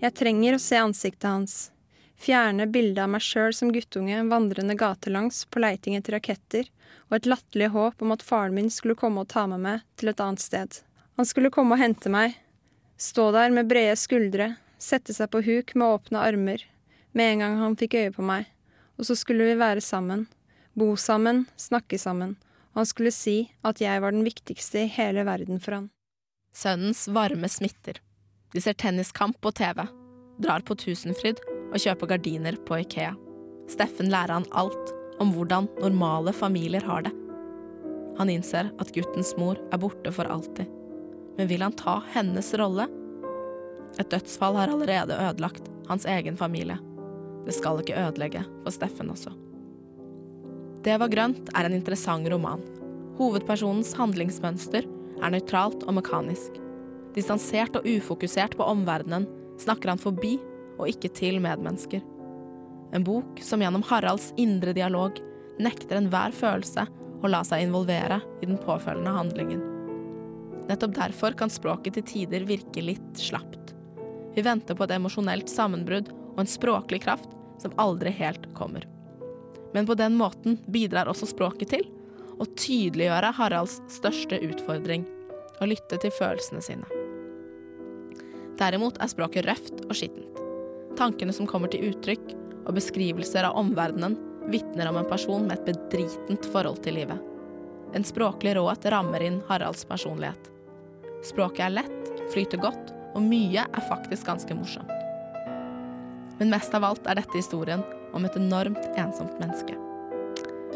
[0.02, 1.56] Jeg trenger å se ansiktet hans.
[2.16, 6.68] Fjerne bildet av meg sjøl som guttunge vandrende gatelangs på leiting etter raketter,
[7.08, 10.10] og et latterlig håp om at faren min skulle komme og ta med meg til
[10.10, 10.80] et annet sted.
[11.16, 12.34] Han skulle komme og hente meg,
[12.96, 16.64] stå der med brede skuldre, sette seg på huk med åpne armer,
[17.16, 18.48] med en gang han fikk øye på meg,
[18.96, 20.26] og så skulle vi være sammen,
[20.76, 22.34] bo sammen, snakke sammen,
[22.72, 25.86] og han skulle si at jeg var den viktigste i hele verden for han.
[26.56, 28.00] Sønnens varme smitter.
[28.52, 29.84] De ser tenniskamp på TV,
[30.42, 31.40] drar på Tusenfryd
[31.72, 33.14] og kjøper gardiner på Ikea.
[33.70, 37.12] Steffen lærer han alt om hvordan normale familier har det.
[38.18, 40.68] Han innser at guttens mor er borte for alltid.
[41.36, 42.86] Men vil han ta hennes rolle?
[44.00, 46.78] Et dødsfall har allerede ødelagt hans egen familie.
[47.46, 49.32] Det skal ikke ødelegge for Steffen også.
[50.86, 52.62] Det var grønt er en interessant roman.
[53.18, 56.60] Hovedpersonens handlingsmønster er nøytralt og mekanisk.
[57.16, 59.24] Distansert og ufokusert på omverdenen
[59.60, 60.36] snakker han forbi
[60.76, 62.02] og ikke til medmennesker.
[62.94, 65.18] En bok som gjennom Haralds indre dialog
[65.62, 66.86] nekter enhver følelse
[67.24, 69.64] å la seg involvere i den påfølgende handlingen.
[70.66, 73.74] Nettopp derfor kan språket til tider virke litt slapt.
[74.36, 78.84] Vi venter på et emosjonelt sammenbrudd og en språklig kraft som aldri helt kommer.
[79.72, 81.86] Men på den måten bidrar også språket til
[82.36, 85.06] å tydeliggjøre Haralds største utfordring
[85.60, 86.95] å lytte til følelsene sine.
[88.56, 90.42] Derimot er språket røft og skittent.
[90.96, 92.32] Tankene som kommer til uttrykk,
[92.66, 94.16] og beskrivelser av omverdenen
[94.50, 97.18] vitner om en person med et bedritent forhold til livet.
[97.94, 100.50] En språklig råhet rammer inn Haralds personlighet.
[101.24, 104.92] Språket er lett, flyter godt, og mye er faktisk ganske morsomt.
[106.36, 107.82] Men mest av alt er dette historien
[108.16, 109.76] om et enormt ensomt menneske.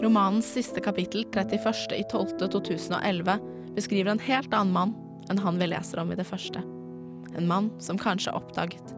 [0.01, 3.37] Romanens siste kapittel, 31.12.2011,
[3.77, 4.95] beskriver en helt annen mann
[5.31, 6.63] enn han vi leser om i det første.
[7.37, 8.97] En mann som kanskje har oppdaget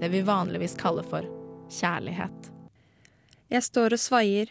[0.00, 1.26] det vi vanligvis kaller for
[1.68, 2.48] kjærlighet.
[3.52, 4.48] Jeg står og svaier.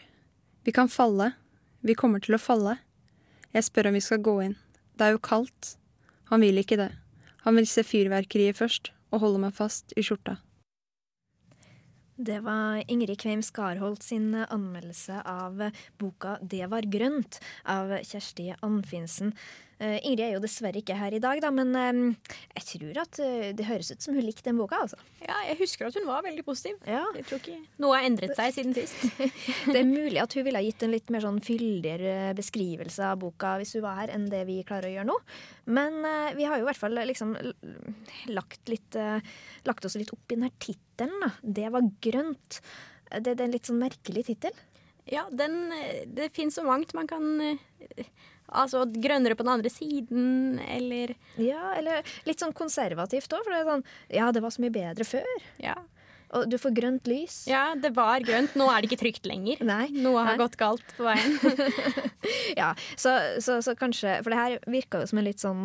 [0.62, 1.32] Vi kan falle.
[1.82, 2.76] Vi kommer til å falle.
[3.50, 4.54] Jeg spør om vi skal gå inn.
[4.94, 5.74] Det er jo kaldt.
[6.30, 6.92] Han vil ikke det.
[7.42, 10.36] Han vil se fyrverkeriet først, og holde meg fast i skjorta.
[12.20, 19.32] Det var Ingrid Kveim Skarholt sin anmeldelse av boka 'Det var grønt' av Kjersti Anfinsen.
[19.80, 22.00] Uh, Ingrid er jo dessverre ikke her i dag, da, men um,
[22.52, 24.82] jeg tror at uh, det høres ut som hun likte den boka.
[24.84, 24.98] altså.
[25.24, 26.76] Ja, jeg husker at hun var veldig positiv.
[26.84, 27.06] Ja.
[27.16, 29.06] Jeg tror ikke noe har endret seg siden sist.
[29.72, 33.22] det er mulig at hun ville ha gitt en litt mer sånn fyldigere beskrivelse av
[33.24, 35.18] boka hvis hun var her, enn det vi klarer å gjøre nå.
[35.72, 35.96] Men
[36.36, 37.32] vi har jo i hvert fall liksom
[38.36, 38.98] lagt, litt,
[39.64, 41.30] lagt oss litt opp i denne tittelen.
[41.40, 42.60] Det var grønt.
[43.08, 44.64] Det, det er en litt sånn merkelig tittel.
[45.08, 45.72] Ja, den,
[46.12, 47.40] det fins så mangt man kan
[48.50, 53.62] Altså grønnere på den andre siden, eller Ja, eller litt sånn konservativt òg, for det
[53.62, 53.86] er sånn
[54.20, 55.30] Ja, det var så mye bedre før.
[55.62, 55.76] Ja.
[56.36, 57.42] Og du får grønt lys.
[57.50, 58.54] Ja, det var grønt.
[58.58, 59.62] Nå er det ikke trygt lenger.
[59.72, 59.86] Nei.
[59.94, 60.42] Noe har Nei.
[60.44, 61.38] gått galt på veien.
[62.60, 65.64] ja, så, så, så kanskje For det her virka jo som en litt sånn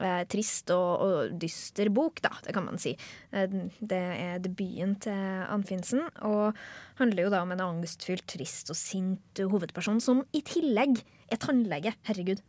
[0.00, 2.96] eh, trist og, og dyster bok, da, det kan man si.
[3.30, 6.58] Eh, det er debuten til Anfinsen, og
[6.98, 11.94] handler jo da om en angstfylt, trist og sint hovedperson som i tillegg er tannlege.
[12.08, 12.42] Herregud.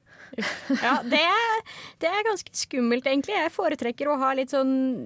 [0.82, 1.62] ja, det er,
[2.02, 3.36] det er ganske skummelt, egentlig.
[3.38, 5.06] Jeg foretrekker å ha litt sånn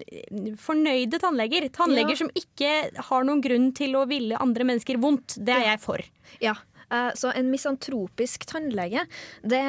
[0.62, 1.68] fornøyde tannleger.
[1.76, 2.22] Tannleger Ja.
[2.24, 2.72] som ikke
[3.10, 5.38] har noen grunn til å ville andre mennesker vondt.
[5.38, 6.04] Det er jeg for.
[6.42, 6.56] Ja,
[6.90, 9.06] eh, så en misantropisk tannlege,
[9.44, 9.64] det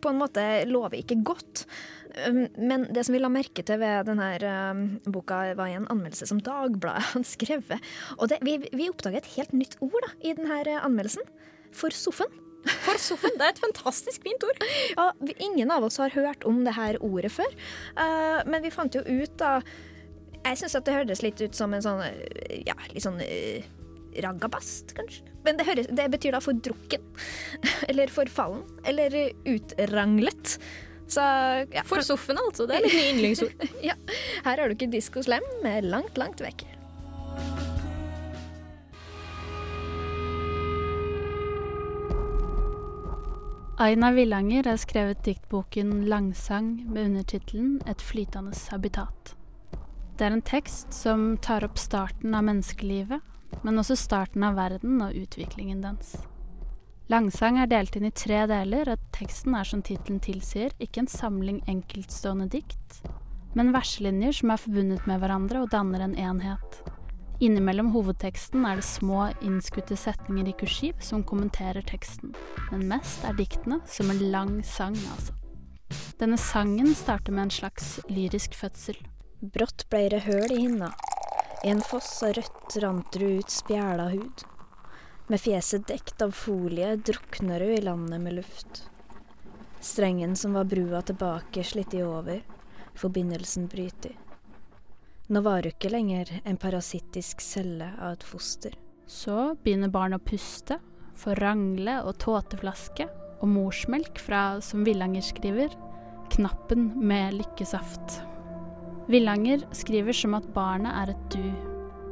[0.00, 1.66] på en måte lover ikke godt.
[2.26, 6.26] Um, Men det som vi la merke til ved denne um, boka, var en anmeldelse
[6.26, 7.90] som Dagbladet hadde skrevet.
[8.18, 11.22] Og det, vi, vi oppdaget et helt nytt ord da, i denne anmeldelsen.
[11.70, 12.26] For soffen.
[12.84, 14.64] For soffen, Det er et fantastisk fint ord.
[14.96, 17.48] Ja, ingen av oss har hørt om det her ordet før.
[17.96, 19.60] uh, men vi fant jo ut da
[20.44, 23.68] Jeg syns det hørtes litt ut som en sånn eh, Ja, litt sånn uh,
[24.20, 25.24] ragabast, kanskje.
[25.44, 27.04] Men det, høres, det betyr da fordrukken.
[27.88, 28.64] Eller forfallen.
[28.84, 29.14] Eller
[29.48, 30.58] utranglet.
[31.10, 31.22] Så
[31.72, 31.84] ja.
[31.86, 32.66] For soffen, altså.
[32.68, 33.64] Det er litt nye yndlingsord.
[33.90, 33.96] ja.
[34.44, 36.66] Her har du ikke Disko slem med langt, langt vekk.
[43.80, 49.34] Aina Villanger har skrevet diktboken 'Langsang' med undertittelen 'Et flytende habitat'.
[50.16, 53.20] Det er en tekst som tar opp starten av menneskelivet,
[53.62, 56.26] men også starten av verden og utviklingen dens.
[57.08, 61.06] Langsang er delt inn i tre deler, og teksten er som tittelen tilsier, ikke en
[61.06, 63.00] samling enkeltstående dikt,
[63.54, 66.82] men verselinjer som er forbundet med hverandre og danner en enhet.
[67.40, 72.34] Innimellom hovedteksten er det små, innskutte setninger i kursiv som kommenterer teksten,
[72.68, 75.32] men mest er diktene som en lang sang, altså.
[76.20, 79.00] Denne sangen starter med en slags lyrisk fødsel.
[79.40, 80.92] Brått blei det høl i hinna.
[81.64, 84.44] I en foss av rødt rant du ut spjæla hud.
[85.32, 88.84] Med fjeset dekt av folie drukner du i landet med luft.
[89.80, 92.44] Strengen som var brua tilbake, slitt i over,
[93.00, 94.12] forbindelsen bryter.
[95.30, 98.72] Nå var du ikke lenger en parasittisk celle av et foster.
[99.06, 100.80] Så begynner barnet å puste,
[101.14, 103.06] forrangle og tåteflaske,
[103.38, 105.76] og morsmelk fra, som Villanger skriver,
[106.34, 108.18] knappen med lykkesaft.
[109.10, 111.46] Villanger skriver som at barnet er et du.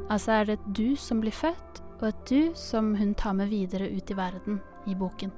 [0.06, 3.50] Altså er det et du som blir født, og et du som hun tar med
[3.50, 5.34] videre ut i verden i boken.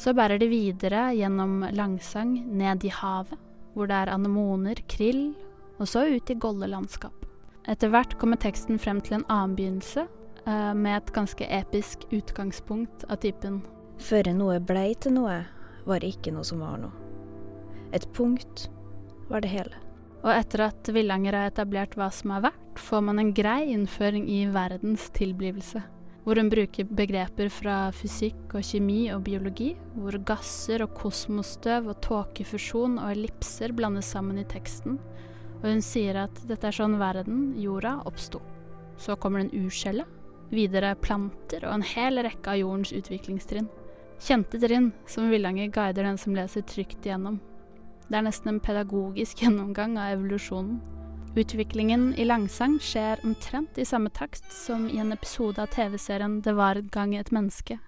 [0.00, 3.36] Så bærer de videre gjennom langsang ned i havet,
[3.76, 5.34] hvor det er anemoner, krill,
[5.78, 7.26] og så ut i golde landskap.
[7.68, 10.06] Etter hvert kommer teksten frem til en annen begynnelse,
[10.46, 13.62] eh, med et ganske episk utgangspunkt av typen
[14.02, 15.44] Før noe blei til noe,
[15.86, 16.90] var det ikke noe som var noe.
[17.92, 18.68] Et punkt
[19.28, 19.76] var det hele.
[20.22, 24.28] Og etter at Villanger har etablert hva som er verdt, får man en grei innføring
[24.30, 25.82] i verdens tilblivelse.
[26.22, 31.98] Hvor hun bruker begreper fra fysikk og kjemi og biologi, hvor gasser og kosmosstøv og
[32.06, 35.00] tåkefusjon og ellipser blandes sammen i teksten.
[35.62, 38.42] Og hun sier at dette er sånn verden, jorda, oppsto.
[38.98, 40.04] Så kommer det en
[40.52, 43.68] videre planter og en hel rekke av jordens utviklingstrinn.
[44.22, 47.40] Kjente trinn som Villanger guider den som leser trygt igjennom.
[48.08, 50.80] Det er nesten en pedagogisk gjennomgang av evolusjonen.
[51.32, 56.52] Utviklingen i langsang skjer omtrent i samme takt som i en episode av TV-serien Det
[56.52, 57.78] var en gang et menneske.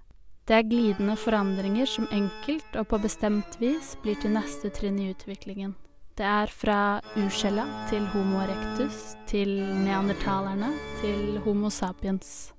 [0.49, 5.11] Det er glidende forandringer som enkelt og på bestemt vis blir til neste trinn i
[5.13, 5.75] utviklingen.
[6.15, 9.49] Det er fra urskjella til Homo erectus, til
[9.83, 10.69] neandertalerne,
[11.01, 12.53] til Homo sapiens.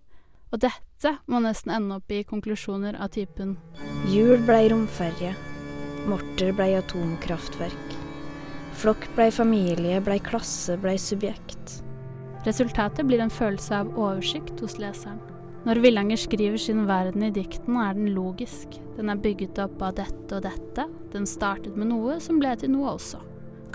[0.52, 3.54] Og dette må nesten ende opp i konklusjoner av typen
[4.12, 5.32] Jul blei romferje.
[6.12, 7.94] Morter blei atomkraftverk.
[8.76, 11.78] Flokk blei familie, blei klasse, blei subjekt.
[12.44, 15.22] Resultatet blir en følelse av oversikt hos leseren.
[15.64, 18.76] Når Villanger skriver sin verden i diktene, er den logisk.
[19.00, 20.86] Den er bygget opp av dette og dette.
[21.16, 23.24] Den startet med noe som ble til noe også.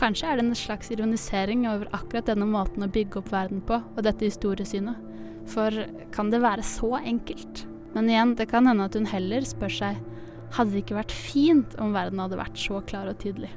[0.01, 3.83] Kanskje er det en slags ironisering over akkurat denne måten å bygge opp verden på,
[3.85, 4.97] og dette historiesynet.
[5.51, 5.75] For
[6.15, 7.67] kan det være så enkelt?
[7.93, 10.01] Men igjen, det kan hende at hun heller spør seg
[10.57, 13.53] hadde det ikke vært fint om verden hadde vært så klar og tydelig?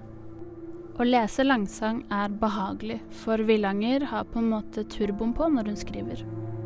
[0.93, 5.79] Å lese langsang er behagelig, for Villanger har på en måte turboen på når hun
[5.79, 6.21] skriver.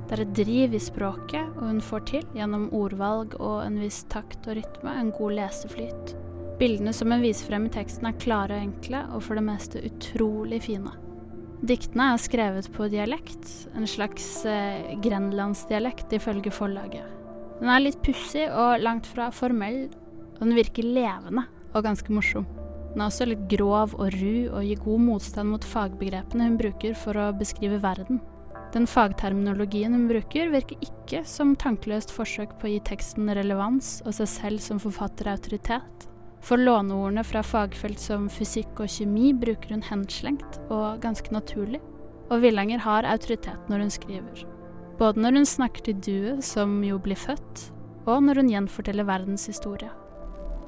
[0.07, 4.01] Det er et driv i språket, og hun får til, gjennom ordvalg og en viss
[4.11, 6.15] takt og rytme, en god leseflyt.
[6.57, 9.81] Bildene som hun viser frem i teksten er klare og enkle, og for det meste
[9.85, 10.93] utrolig fine.
[11.67, 13.45] Diktene er skrevet på dialekt,
[13.77, 17.05] en slags eh, grenlandsdialekt ifølge forlaget.
[17.57, 19.87] Den er litt pussig og langt fra formell,
[20.37, 22.45] og den virker levende og ganske morsom.
[22.93, 26.97] Den er også litt grov og ru og gir god motstand mot fagbegrepene hun bruker
[26.97, 28.21] for å beskrive verden.
[28.73, 34.17] Den fagterminologien hun bruker, virker ikke som tankeløst forsøk på å gi teksten relevans og
[34.17, 36.07] seg selv som forfatter autoritet.
[36.41, 41.81] For låneordene fra fagfelt som fysikk og kjemi bruker hun henslengt og ganske naturlig.
[42.31, 44.45] Og Villanger har autoritet når hun skriver.
[44.99, 47.67] Både når hun snakker til duet, som jo blir født,
[48.07, 49.91] og når hun gjenforteller verdens historie.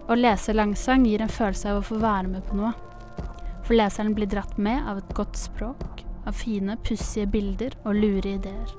[0.09, 2.73] Å lese langsang gir en følelse av å få være med på noe.
[3.65, 8.35] For leseren blir dratt med av et godt språk, av fine, pussige bilder og lure
[8.35, 8.71] ideer.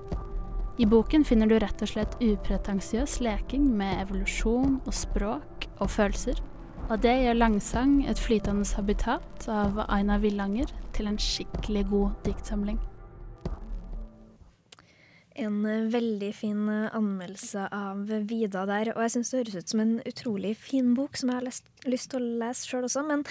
[0.81, 6.41] I boken finner du rett og slett upretensiøs leking med evolusjon og språk og følelser.
[6.91, 12.81] Og det gjør langsang, et flytende habitat av Aina Villanger, til en skikkelig god diktsamling.
[15.41, 19.73] En eh, veldig fin eh, anmeldelse av Vida der, og jeg syns det høres ut
[19.73, 23.05] som en utrolig fin bok som jeg har lest, lyst til å lese sjøl også,
[23.09, 23.25] men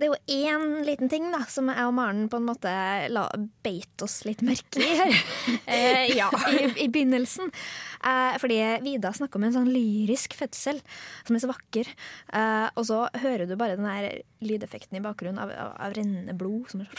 [0.00, 2.72] det er jo én liten ting da, som jeg og Maren på en måte
[3.12, 3.26] la
[3.64, 5.18] beit oss litt merke i her.
[5.74, 7.52] eh, ja, i, i begynnelsen.
[8.00, 10.80] Eh, fordi Vida snakker om en sånn lyrisk fødsel
[11.26, 11.92] som er så vakker,
[12.32, 16.36] eh, og så hører du bare den her lydeffekten i bakgrunnen av, av, av rennende
[16.38, 16.70] blod.
[16.72, 16.90] som er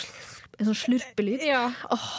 [0.59, 1.43] en sånn slurpelyd.
[1.47, 1.63] Ja.
[1.93, 2.09] Oh,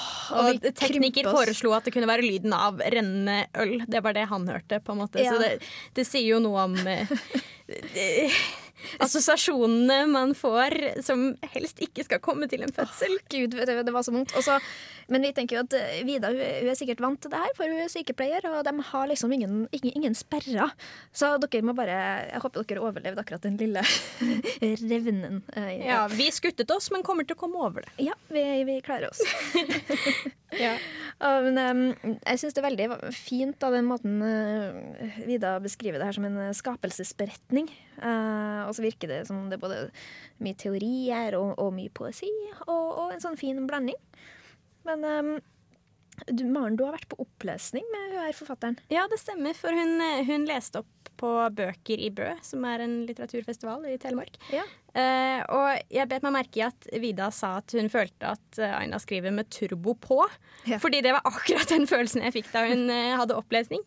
[0.40, 3.76] Og vi tekniker foreslo at det kunne være lyden av rennende øl.
[3.86, 5.22] Det var det han hørte, på en måte.
[5.22, 5.34] Ja.
[5.34, 5.52] Så det,
[5.98, 7.12] det sier jo noe om eh,
[8.06, 8.42] eh,
[9.02, 13.18] assosiasjonene man får som helst ikke skal komme til en fødsel.
[13.32, 14.34] Gud, vet du, det var så vondt.
[14.38, 14.58] Også,
[15.12, 17.54] men vi tenker jo at eh, Vida hun, hun er sikkert vant til det her,
[17.58, 20.72] for hun er sykepleier, og de har liksom ingen, ingen, ingen sperrer.
[21.14, 21.96] Så dere må bare
[22.32, 23.82] Jeg håper dere overlevde akkurat den lille
[24.92, 25.42] revnen.
[25.56, 27.92] eh, Ja, vi skuttet oss, men kommer til å komme over det.
[28.10, 29.22] Ja, vi, vi klarer oss.
[30.52, 30.74] Ja,
[31.46, 36.10] men um, jeg syns det er veldig fint da, den måten uh, Vida beskriver det
[36.10, 37.70] her som en skapelsesberetning.
[37.98, 39.80] Uh, og så virker det som det er både
[40.42, 42.30] mye teori her og, og mye poesi,
[42.66, 43.98] og, og en sånn fin blanding.
[44.88, 45.34] Men um,
[46.28, 48.78] du, Maren, du har vært på opplesning med hun her forfatteren.
[48.92, 53.02] Ja, det stemmer, for hun, hun leste opp på Bøker i Bø, som er en
[53.06, 54.38] litteraturfestival i Telemark.
[54.52, 58.74] Eh, og jeg bet meg merke i at Vida sa at hun følte at eh,
[58.76, 60.18] Aina skriver med turbo på.
[60.82, 63.84] Fordi det var akkurat den følelsen jeg fikk da hun eh, hadde opplesning.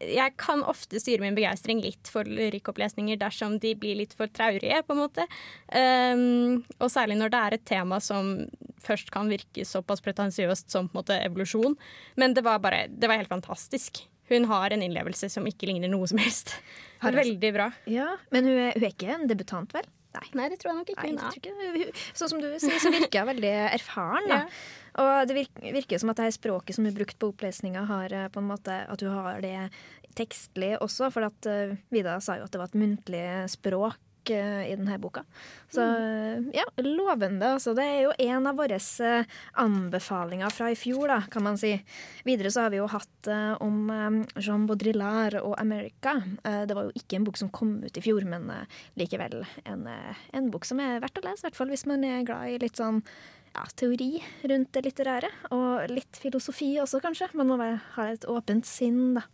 [0.00, 4.80] Jeg kan ofte styre min begeistring litt for lyrikkopplesninger dersom de blir litt for traurige,
[4.86, 5.26] på en måte.
[5.74, 8.32] Um, og særlig når det er et tema som
[8.80, 11.76] først kan virke såpass pretensiøst som på en måte evolusjon.
[12.20, 14.02] Men det var bare, det var helt fantastisk.
[14.30, 16.54] Hun har en innlevelse som ikke ligner noe som helst.
[17.02, 17.70] Veldig bra.
[17.90, 19.88] Ja, Men hun er, hun er ikke en debutant, vel?
[20.36, 22.02] Nei, det tror jeg nok ikke Nei, hun er.
[22.18, 24.28] Sånn som du sier, så virker hun veldig erfaren.
[24.30, 24.40] Da.
[25.00, 28.14] Og det virker, virker som at det her språket som hun brukte på opplesninga, har
[28.16, 29.70] eh, på en måte at hun har det
[30.18, 31.12] tekstlig også.
[31.14, 33.98] For at eh, Vida sa jo at det var et muntlig språk
[34.28, 35.24] i denne boka.
[35.70, 36.50] Så Mm.
[36.54, 37.54] ja, lovende.
[37.54, 37.74] Altså.
[37.74, 41.72] Det er jo en av våre eh, anbefalinger fra i fjor, da, kan man si.
[42.26, 46.16] Videre så har vi jo hatt uh, om eh, Jean Baudrillard og America.
[46.44, 49.40] Uh, det var jo ikke en bok som kom ut i fjor, men uh, likevel
[49.64, 51.44] en, eh, en bok som er verdt å lese.
[51.44, 53.02] I hvert fall hvis man er glad i litt sånn
[53.54, 55.30] ja, teori rundt det litterære.
[55.56, 57.32] Og litt filosofi også, kanskje.
[57.38, 59.26] Man må være, ha et åpent sinn, da.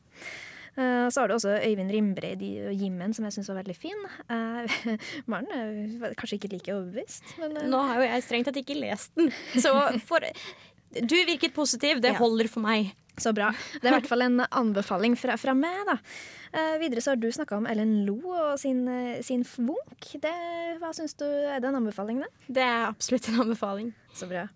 [0.76, 4.02] Eh, Så har du også Øyvind Rimbreid og Jimmen, som jeg syns var veldig fin.
[4.28, 4.76] Eh,
[5.30, 8.76] Maren er kanskje ikke like overbevist, men eh, Nå har jo jeg strengt tatt ikke
[8.80, 9.72] lest den, så
[10.08, 10.20] for
[10.96, 12.92] Du virket positiv, det holder for meg.
[13.16, 13.50] Så bra.
[13.80, 15.98] Det er i hvert fall en anbefaling fra, fra meg, da.
[16.56, 20.10] Eh, videre så har du snakka om Ellen Lo og sin, eh, sin Vunk.
[20.22, 20.34] Det,
[20.80, 21.24] hva syns du?
[21.26, 22.30] Er det en anbefaling, det?
[22.58, 23.94] Det er absolutt en anbefaling.
[24.16, 24.46] Så bra.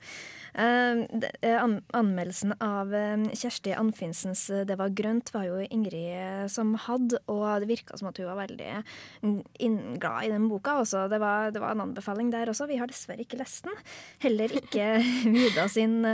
[0.53, 6.51] Eh, det- eh, an anmeldelsen av eh, Kjersti Anfinsens 'Det var grønt' var jo Ingrid
[6.51, 8.83] som hadde, og det virka som at hun var veldig
[9.23, 10.81] mm, inn- glad i den boka.
[10.81, 11.09] Også.
[11.09, 12.67] Det, var, det var en anbefaling der også.
[12.67, 13.73] Vi har dessverre ikke lest den.
[14.21, 14.99] Heller ikke
[15.37, 16.05] Vida sin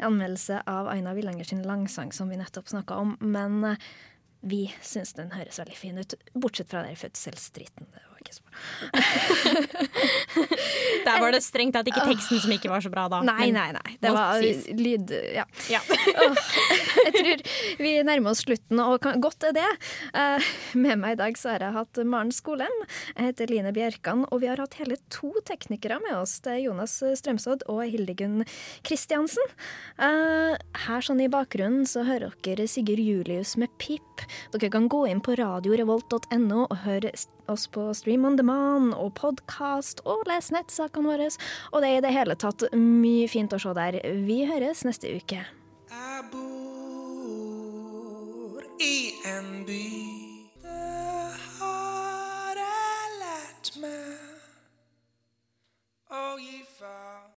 [0.00, 3.16] anmeldelse av Aina Villanger sin langsang, som vi nettopp snakka om.
[3.20, 3.76] Men eh,
[4.40, 7.88] vi syns den høres veldig fin ut, bortsett fra den fødselsdriten.
[8.28, 8.52] Ikke så bra.
[11.08, 13.22] Der var det strengt tatt ikke teksten som ikke var så bra, da.
[13.24, 13.96] Nei, nei, nei.
[14.02, 14.42] Det var
[14.76, 15.12] lyd...
[15.34, 15.44] Ja.
[15.72, 15.80] Ja.
[17.08, 17.42] Jeg tror
[17.80, 19.70] vi nærmer oss slutten, og godt er det.
[20.12, 20.42] Eh,
[20.76, 22.76] med meg i dag så har jeg hatt Maren Skolem.
[23.14, 26.32] Jeg heter Line Bjerkan, og vi har hatt hele to teknikere med oss.
[26.44, 28.44] Det er Jonas Strømsodd og Hildegunn
[28.86, 29.46] Kristiansen.
[29.96, 30.54] Eh,
[30.84, 34.12] her sånn i bakgrunnen så hører dere Sigurd Julius med Pip.
[34.52, 37.10] Dere kan gå inn på radiorevolt.no og høre
[37.48, 41.28] oss på Stream on demand og podkast og les nettsakene våre.
[41.72, 44.00] Og det er i det hele tatt mye fint å se der.
[44.28, 45.40] Vi høres neste uke.
[45.88, 47.28] Jeg bor
[48.84, 49.88] i en by.
[50.62, 54.18] Det har jeg lært meg
[56.12, 57.17] å gi faen.